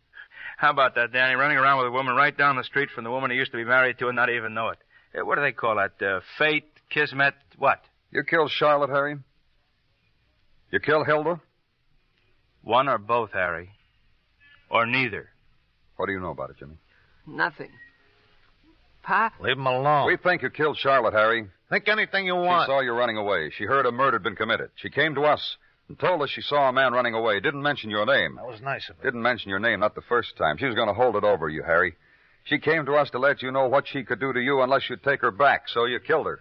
How 0.59 0.71
about 0.71 0.95
that, 0.95 1.13
Danny? 1.13 1.35
Running 1.35 1.55
around 1.55 1.77
with 1.77 1.87
a 1.87 1.91
woman 1.91 2.15
right 2.15 2.37
down 2.37 2.57
the 2.57 2.65
street 2.65 2.89
from 2.93 3.05
the 3.05 3.09
woman 3.09 3.31
he 3.31 3.37
used 3.37 3.51
to 3.51 3.57
be 3.57 3.63
married 3.63 3.97
to 3.99 4.07
and 4.07 4.15
not 4.17 4.29
even 4.29 4.53
know 4.53 4.67
it. 4.67 4.77
Uh, 5.17 5.25
what 5.25 5.35
do 5.35 5.41
they 5.41 5.53
call 5.53 5.77
that? 5.77 6.05
Uh, 6.05 6.19
fate, 6.37 6.69
kismet, 6.89 7.33
what? 7.57 7.79
You 8.11 8.23
killed 8.23 8.51
Charlotte, 8.51 8.89
Harry? 8.89 9.15
You 10.69 10.81
killed 10.81 11.07
Hilda? 11.07 11.39
One 12.61 12.89
or 12.89 12.97
both, 12.97 13.31
Harry. 13.31 13.69
Or 14.69 14.85
neither. 14.85 15.29
What 15.95 16.07
do 16.07 16.11
you 16.11 16.19
know 16.19 16.31
about 16.31 16.49
it, 16.49 16.57
Jimmy? 16.59 16.75
Nothing. 17.25 17.71
Pa? 19.01 19.31
Leave 19.39 19.57
him 19.57 19.65
alone. 19.65 20.07
We 20.07 20.17
think 20.17 20.41
you 20.41 20.49
killed 20.49 20.77
Charlotte, 20.77 21.13
Harry. 21.13 21.47
Think 21.69 21.87
anything 21.87 22.25
you 22.25 22.35
want. 22.35 22.65
She 22.65 22.71
saw 22.71 22.81
you 22.81 22.91
running 22.91 23.15
away. 23.15 23.49
She 23.57 23.63
heard 23.63 23.85
a 23.85 23.93
murder 23.93 24.17
had 24.17 24.23
been 24.23 24.35
committed. 24.35 24.71
She 24.75 24.89
came 24.89 25.15
to 25.15 25.21
us 25.21 25.55
and 25.89 25.99
told 25.99 26.21
us 26.21 26.29
she 26.29 26.41
saw 26.41 26.69
a 26.69 26.73
man 26.73 26.93
running 26.93 27.15
away. 27.15 27.39
Didn't 27.41 27.61
mention 27.63 27.89
your 27.89 28.05
name. 28.05 28.35
That 28.35 28.45
was 28.47 28.61
nice 28.61 28.87
of 28.89 28.95
her. 28.97 29.03
Didn't 29.03 29.21
mention 29.21 29.49
your 29.49 29.59
name, 29.59 29.79
not 29.81 29.95
the 29.95 30.01
first 30.01 30.37
time. 30.37 30.57
She 30.57 30.65
was 30.65 30.75
going 30.75 30.87
to 30.87 30.93
hold 30.93 31.15
it 31.15 31.23
over 31.23 31.49
you, 31.49 31.63
Harry. 31.63 31.95
She 32.45 32.59
came 32.59 32.85
to 32.85 32.93
us 32.93 33.09
to 33.11 33.19
let 33.19 33.41
you 33.41 33.51
know 33.51 33.67
what 33.67 33.87
she 33.87 34.03
could 34.03 34.19
do 34.19 34.31
to 34.31 34.39
you 34.39 34.61
unless 34.61 34.89
you'd 34.89 35.03
take 35.03 35.21
her 35.21 35.31
back, 35.31 35.63
so 35.67 35.85
you 35.85 35.99
killed 35.99 36.25
her. 36.27 36.39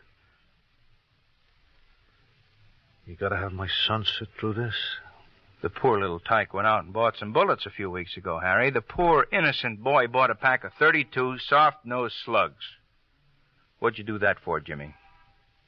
You 3.06 3.16
gotta 3.16 3.36
have 3.38 3.52
my 3.52 3.68
son 3.86 4.04
sit 4.18 4.28
through 4.38 4.54
this? 4.54 4.74
The 5.62 5.70
poor 5.70 5.98
little 5.98 6.20
tyke 6.20 6.52
went 6.54 6.66
out 6.66 6.84
and 6.84 6.92
bought 6.92 7.16
some 7.18 7.32
bullets 7.32 7.64
a 7.66 7.70
few 7.70 7.90
weeks 7.90 8.16
ago, 8.16 8.38
Harry. 8.38 8.70
The 8.70 8.82
poor 8.82 9.26
innocent 9.32 9.82
boy 9.82 10.06
bought 10.06 10.30
a 10.30 10.34
pack 10.34 10.62
of 10.64 10.72
32 10.78 11.38
soft-nosed 11.38 12.14
slugs. 12.24 12.62
What'd 13.78 13.98
you 13.98 14.04
do 14.04 14.18
that 14.18 14.36
for, 14.44 14.60
Jimmy? 14.60 14.94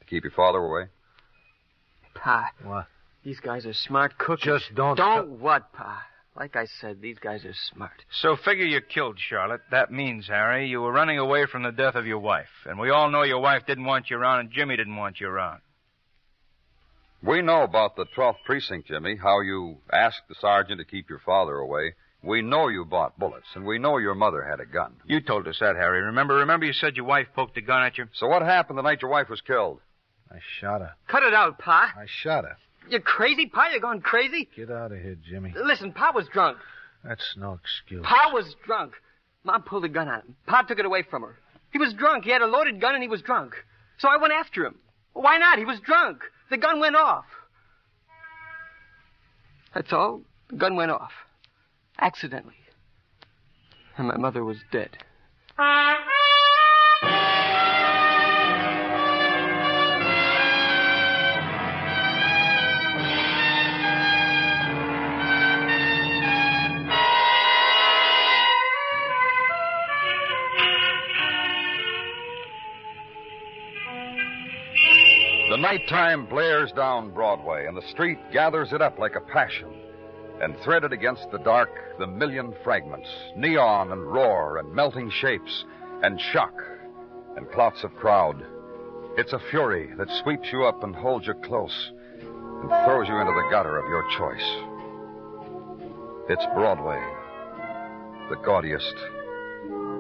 To 0.01 0.07
keep 0.07 0.23
your 0.23 0.33
father 0.33 0.59
away? 0.59 0.89
Pa, 2.15 2.51
What? 2.63 2.87
These 3.25 3.41
guys 3.41 3.67
are 3.67 3.75
smart 3.75 4.19
cooks. 4.19 4.43
Just 4.43 4.75
don't. 4.75 4.97
Don't 4.97 5.41
what, 5.41 5.73
Pa? 5.73 6.03
Like 6.37 6.57
I 6.57 6.67
said, 6.81 7.01
these 7.03 7.19
guys 7.19 7.45
are 7.45 7.55
smart. 7.75 8.05
So 8.23 8.37
figure 8.37 8.65
you 8.65 8.81
killed 8.81 9.19
Charlotte. 9.19 9.63
That 9.71 9.91
means, 9.91 10.29
Harry, 10.29 10.69
you 10.69 10.81
were 10.81 10.93
running 10.93 11.19
away 11.19 11.47
from 11.47 11.65
the 11.65 11.73
death 11.73 11.97
of 11.97 12.07
your 12.07 12.21
wife. 12.21 12.49
And 12.67 12.79
we 12.79 12.91
all 12.91 13.11
know 13.11 13.23
your 13.23 13.41
wife 13.41 13.67
didn't 13.67 13.85
want 13.85 14.11
you 14.11 14.17
around 14.17 14.41
and 14.41 14.51
Jimmy 14.51 14.77
didn't 14.77 14.97
want 14.97 15.21
you 15.21 15.29
around. 15.29 15.61
We 17.23 17.43
know 17.43 17.63
about 17.63 17.97
the 17.97 18.07
12th 18.17 18.43
precinct, 18.47 18.89
Jimmy, 18.89 19.17
how 19.17 19.41
you 19.41 19.79
asked 19.93 20.23
the 20.29 20.35
sergeant 20.41 20.79
to 20.79 20.87
keep 20.87 21.11
your 21.11 21.19
father 21.19 21.57
away. 21.57 21.95
We 22.23 22.41
know 22.41 22.69
you 22.69 22.85
bought 22.85 23.19
bullets, 23.19 23.47
and 23.55 23.67
we 23.67 23.79
know 23.79 23.99
your 23.99 24.15
mother 24.15 24.43
had 24.43 24.61
a 24.61 24.67
gun. 24.67 24.95
You 25.07 25.21
told 25.21 25.47
us 25.47 25.59
that, 25.61 25.77
Harry. 25.77 26.01
Remember, 26.03 26.37
remember 26.37 26.67
you 26.67 26.73
said 26.73 26.97
your 26.97 27.07
wife 27.07 27.29
poked 27.35 27.57
a 27.57 27.63
gun 27.63 27.83
at 27.83 27.99
you? 27.99 28.07
So 28.15 28.27
what 28.27 28.43
happened 28.43 28.79
the 28.79 28.83
night 28.83 29.03
your 29.03 29.11
wife 29.11 29.29
was 29.29 29.41
killed? 29.41 29.81
I 30.31 30.39
shot 30.61 30.81
her. 30.81 30.93
Cut 31.09 31.23
it 31.23 31.35
out, 31.35 31.59
Pa. 31.59 31.93
I 31.97 32.07
shot 32.07 32.45
her. 32.45 32.57
You're 32.89 33.01
crazy, 33.01 33.47
Pa? 33.47 33.69
You're 33.71 33.81
going 33.81 34.01
crazy? 34.01 34.49
Get 34.57 34.71
out 34.71 34.93
of 34.93 34.99
here, 34.99 35.17
Jimmy. 35.29 35.53
Listen, 35.57 35.93
Pa 35.93 36.13
was 36.15 36.27
drunk. 36.33 36.59
That's 37.05 37.35
no 37.37 37.59
excuse. 37.63 38.05
Pa 38.05 38.31
was 38.33 38.55
drunk. 38.65 38.95
Mom 39.45 39.63
pulled 39.63 39.85
a 39.85 39.89
gun 39.89 40.09
on 40.09 40.21
him. 40.21 40.37
Pa 40.47 40.63
took 40.63 40.79
it 40.79 40.85
away 40.85 41.03
from 41.03 41.23
her. 41.23 41.39
He 41.73 41.79
was 41.79 41.95
drunk. 41.95 42.25
He 42.25 42.31
had 42.31 42.43
a 42.43 42.47
loaded 42.47 42.81
gun 42.81 42.95
and 42.95 43.03
he 43.03 43.09
was 43.09 43.23
drunk. 43.23 43.55
So 43.99 44.09
I 44.09 44.17
went 44.17 44.33
after 44.33 44.65
him. 44.65 44.77
Why 45.13 45.39
not? 45.39 45.59
He 45.59 45.65
was 45.65 45.81
drunk. 45.81 46.23
The 46.51 46.57
gun 46.57 46.81
went 46.81 46.97
off. 46.97 47.25
That's 49.75 49.93
all. 49.93 50.23
The 50.51 50.57
gun 50.57 50.77
went 50.77 50.91
off. 50.91 51.13
Accidentally. 51.99 52.55
And 53.97 54.09
my 54.09 54.17
mother 54.17 54.45
was 54.45 54.59
dead. 54.73 54.99
Nighttime 75.61 76.27
blares 76.27 76.73
down 76.73 77.11
Broadway, 77.11 77.67
and 77.67 77.77
the 77.77 77.87
street 77.91 78.19
gathers 78.33 78.73
it 78.73 78.81
up 78.81 78.99
like 78.99 79.15
a 79.15 79.21
passion. 79.21 79.69
And 80.41 80.57
threaded 80.65 80.93
against 80.93 81.31
the 81.31 81.39
dark, 81.39 81.69
the 81.99 82.07
million 82.07 82.55
fragments, 82.65 83.09
neon 83.37 83.93
and 83.93 84.03
roar 84.03 84.57
and 84.57 84.75
melting 84.75 85.11
shapes, 85.21 85.65
and 86.03 86.19
shock 86.33 86.55
and 87.37 87.51
clots 87.53 87.85
of 87.85 87.95
crowd. 87.97 88.43
It's 89.19 89.35
a 89.35 89.43
fury 89.51 89.91
that 89.99 90.09
sweeps 90.23 90.49
you 90.51 90.65
up 90.65 90.83
and 90.83 90.97
holds 90.97 91.27
you 91.27 91.35
close 91.35 91.93
and 92.21 92.69
throws 92.87 93.09
you 93.09 93.19
into 93.19 93.33
the 93.33 93.49
gutter 93.51 93.77
of 93.79 93.89
your 93.89 94.09
choice. 94.17 94.49
It's 96.31 96.47
Broadway, 96.55 97.03
the 98.31 98.37
gaudiest, 98.37 98.95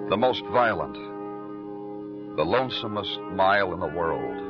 the 0.08 0.16
most 0.16 0.42
violent, 0.52 0.94
the 2.36 2.44
lonesomest 2.44 3.34
mile 3.34 3.74
in 3.74 3.80
the 3.80 3.86
world. 3.86 4.49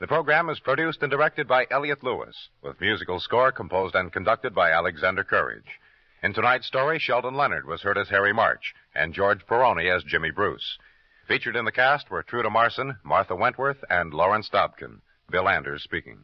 The 0.00 0.06
program 0.06 0.48
is 0.48 0.58
produced 0.60 1.02
and 1.02 1.10
directed 1.10 1.46
by 1.46 1.66
Elliott 1.70 2.02
Lewis, 2.02 2.48
with 2.62 2.80
musical 2.80 3.20
score 3.20 3.52
composed 3.52 3.94
and 3.94 4.10
conducted 4.10 4.54
by 4.54 4.70
Alexander 4.70 5.24
Courage. 5.24 5.78
In 6.22 6.32
tonight's 6.32 6.66
story, 6.66 6.98
Sheldon 6.98 7.34
Leonard 7.34 7.66
was 7.66 7.82
heard 7.82 7.98
as 7.98 8.08
Harry 8.08 8.32
March 8.32 8.74
and 8.94 9.12
George 9.12 9.44
Pirrone 9.46 9.94
as 9.94 10.02
Jimmy 10.04 10.30
Bruce. 10.30 10.78
Featured 11.28 11.54
in 11.54 11.66
the 11.66 11.72
cast 11.72 12.10
were 12.10 12.22
Truda 12.22 12.50
Marson, 12.50 12.96
Martha 13.04 13.36
Wentworth, 13.36 13.84
and 13.90 14.14
Lawrence 14.14 14.48
Dobkin. 14.48 15.00
Bill 15.30 15.46
Anders 15.46 15.82
speaking. 15.82 16.18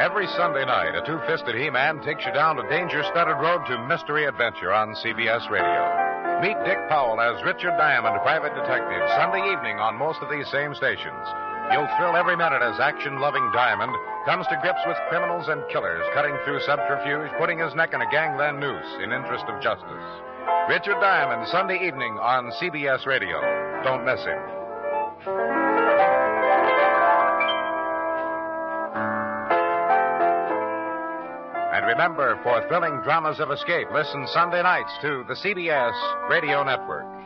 Every 0.00 0.26
Sunday 0.28 0.64
night, 0.64 0.96
a 0.96 1.06
two-fisted 1.06 1.54
He-Man 1.54 2.00
takes 2.02 2.24
you 2.24 2.32
down 2.32 2.58
a 2.58 2.68
danger-studded 2.70 3.36
road 3.36 3.66
to 3.66 3.86
mystery 3.86 4.24
adventure 4.24 4.72
on 4.72 4.94
CBS 4.94 5.48
Radio. 5.50 6.01
Meet 6.42 6.58
Dick 6.66 6.78
Powell 6.88 7.20
as 7.20 7.42
Richard 7.44 7.78
Diamond, 7.78 8.18
private 8.22 8.54
detective, 8.54 9.02
Sunday 9.14 9.42
evening 9.50 9.78
on 9.78 9.98
most 9.98 10.18
of 10.22 10.30
these 10.30 10.50
same 10.50 10.74
stations. 10.74 11.26
You'll 11.70 11.88
thrill 11.96 12.16
every 12.16 12.36
minute 12.36 12.62
as 12.62 12.80
action-loving 12.80 13.50
Diamond 13.54 13.94
comes 14.26 14.46
to 14.48 14.58
grips 14.60 14.82
with 14.86 14.98
criminals 15.08 15.48
and 15.48 15.62
killers, 15.70 16.04
cutting 16.14 16.36
through 16.44 16.60
subterfuge, 16.66 17.30
putting 17.38 17.58
his 17.58 17.74
neck 17.74 17.94
in 17.94 18.02
a 18.02 18.10
gangland 18.10 18.58
noose 18.58 18.90
in 19.02 19.12
interest 19.12 19.46
of 19.46 19.62
justice. 19.62 20.08
Richard 20.68 21.00
Diamond, 21.00 21.48
Sunday 21.48 21.78
evening 21.86 22.18
on 22.18 22.50
CBS 22.60 23.06
Radio. 23.06 23.40
Don't 23.82 24.04
miss 24.04 24.20
him. 24.24 25.71
And 31.82 31.88
remember, 31.90 32.38
for 32.44 32.64
thrilling 32.68 33.00
dramas 33.02 33.40
of 33.40 33.50
escape, 33.50 33.88
listen 33.92 34.24
Sunday 34.28 34.62
nights 34.62 34.92
to 35.00 35.24
the 35.26 35.34
CBS 35.34 36.30
Radio 36.30 36.62
Network. 36.62 37.21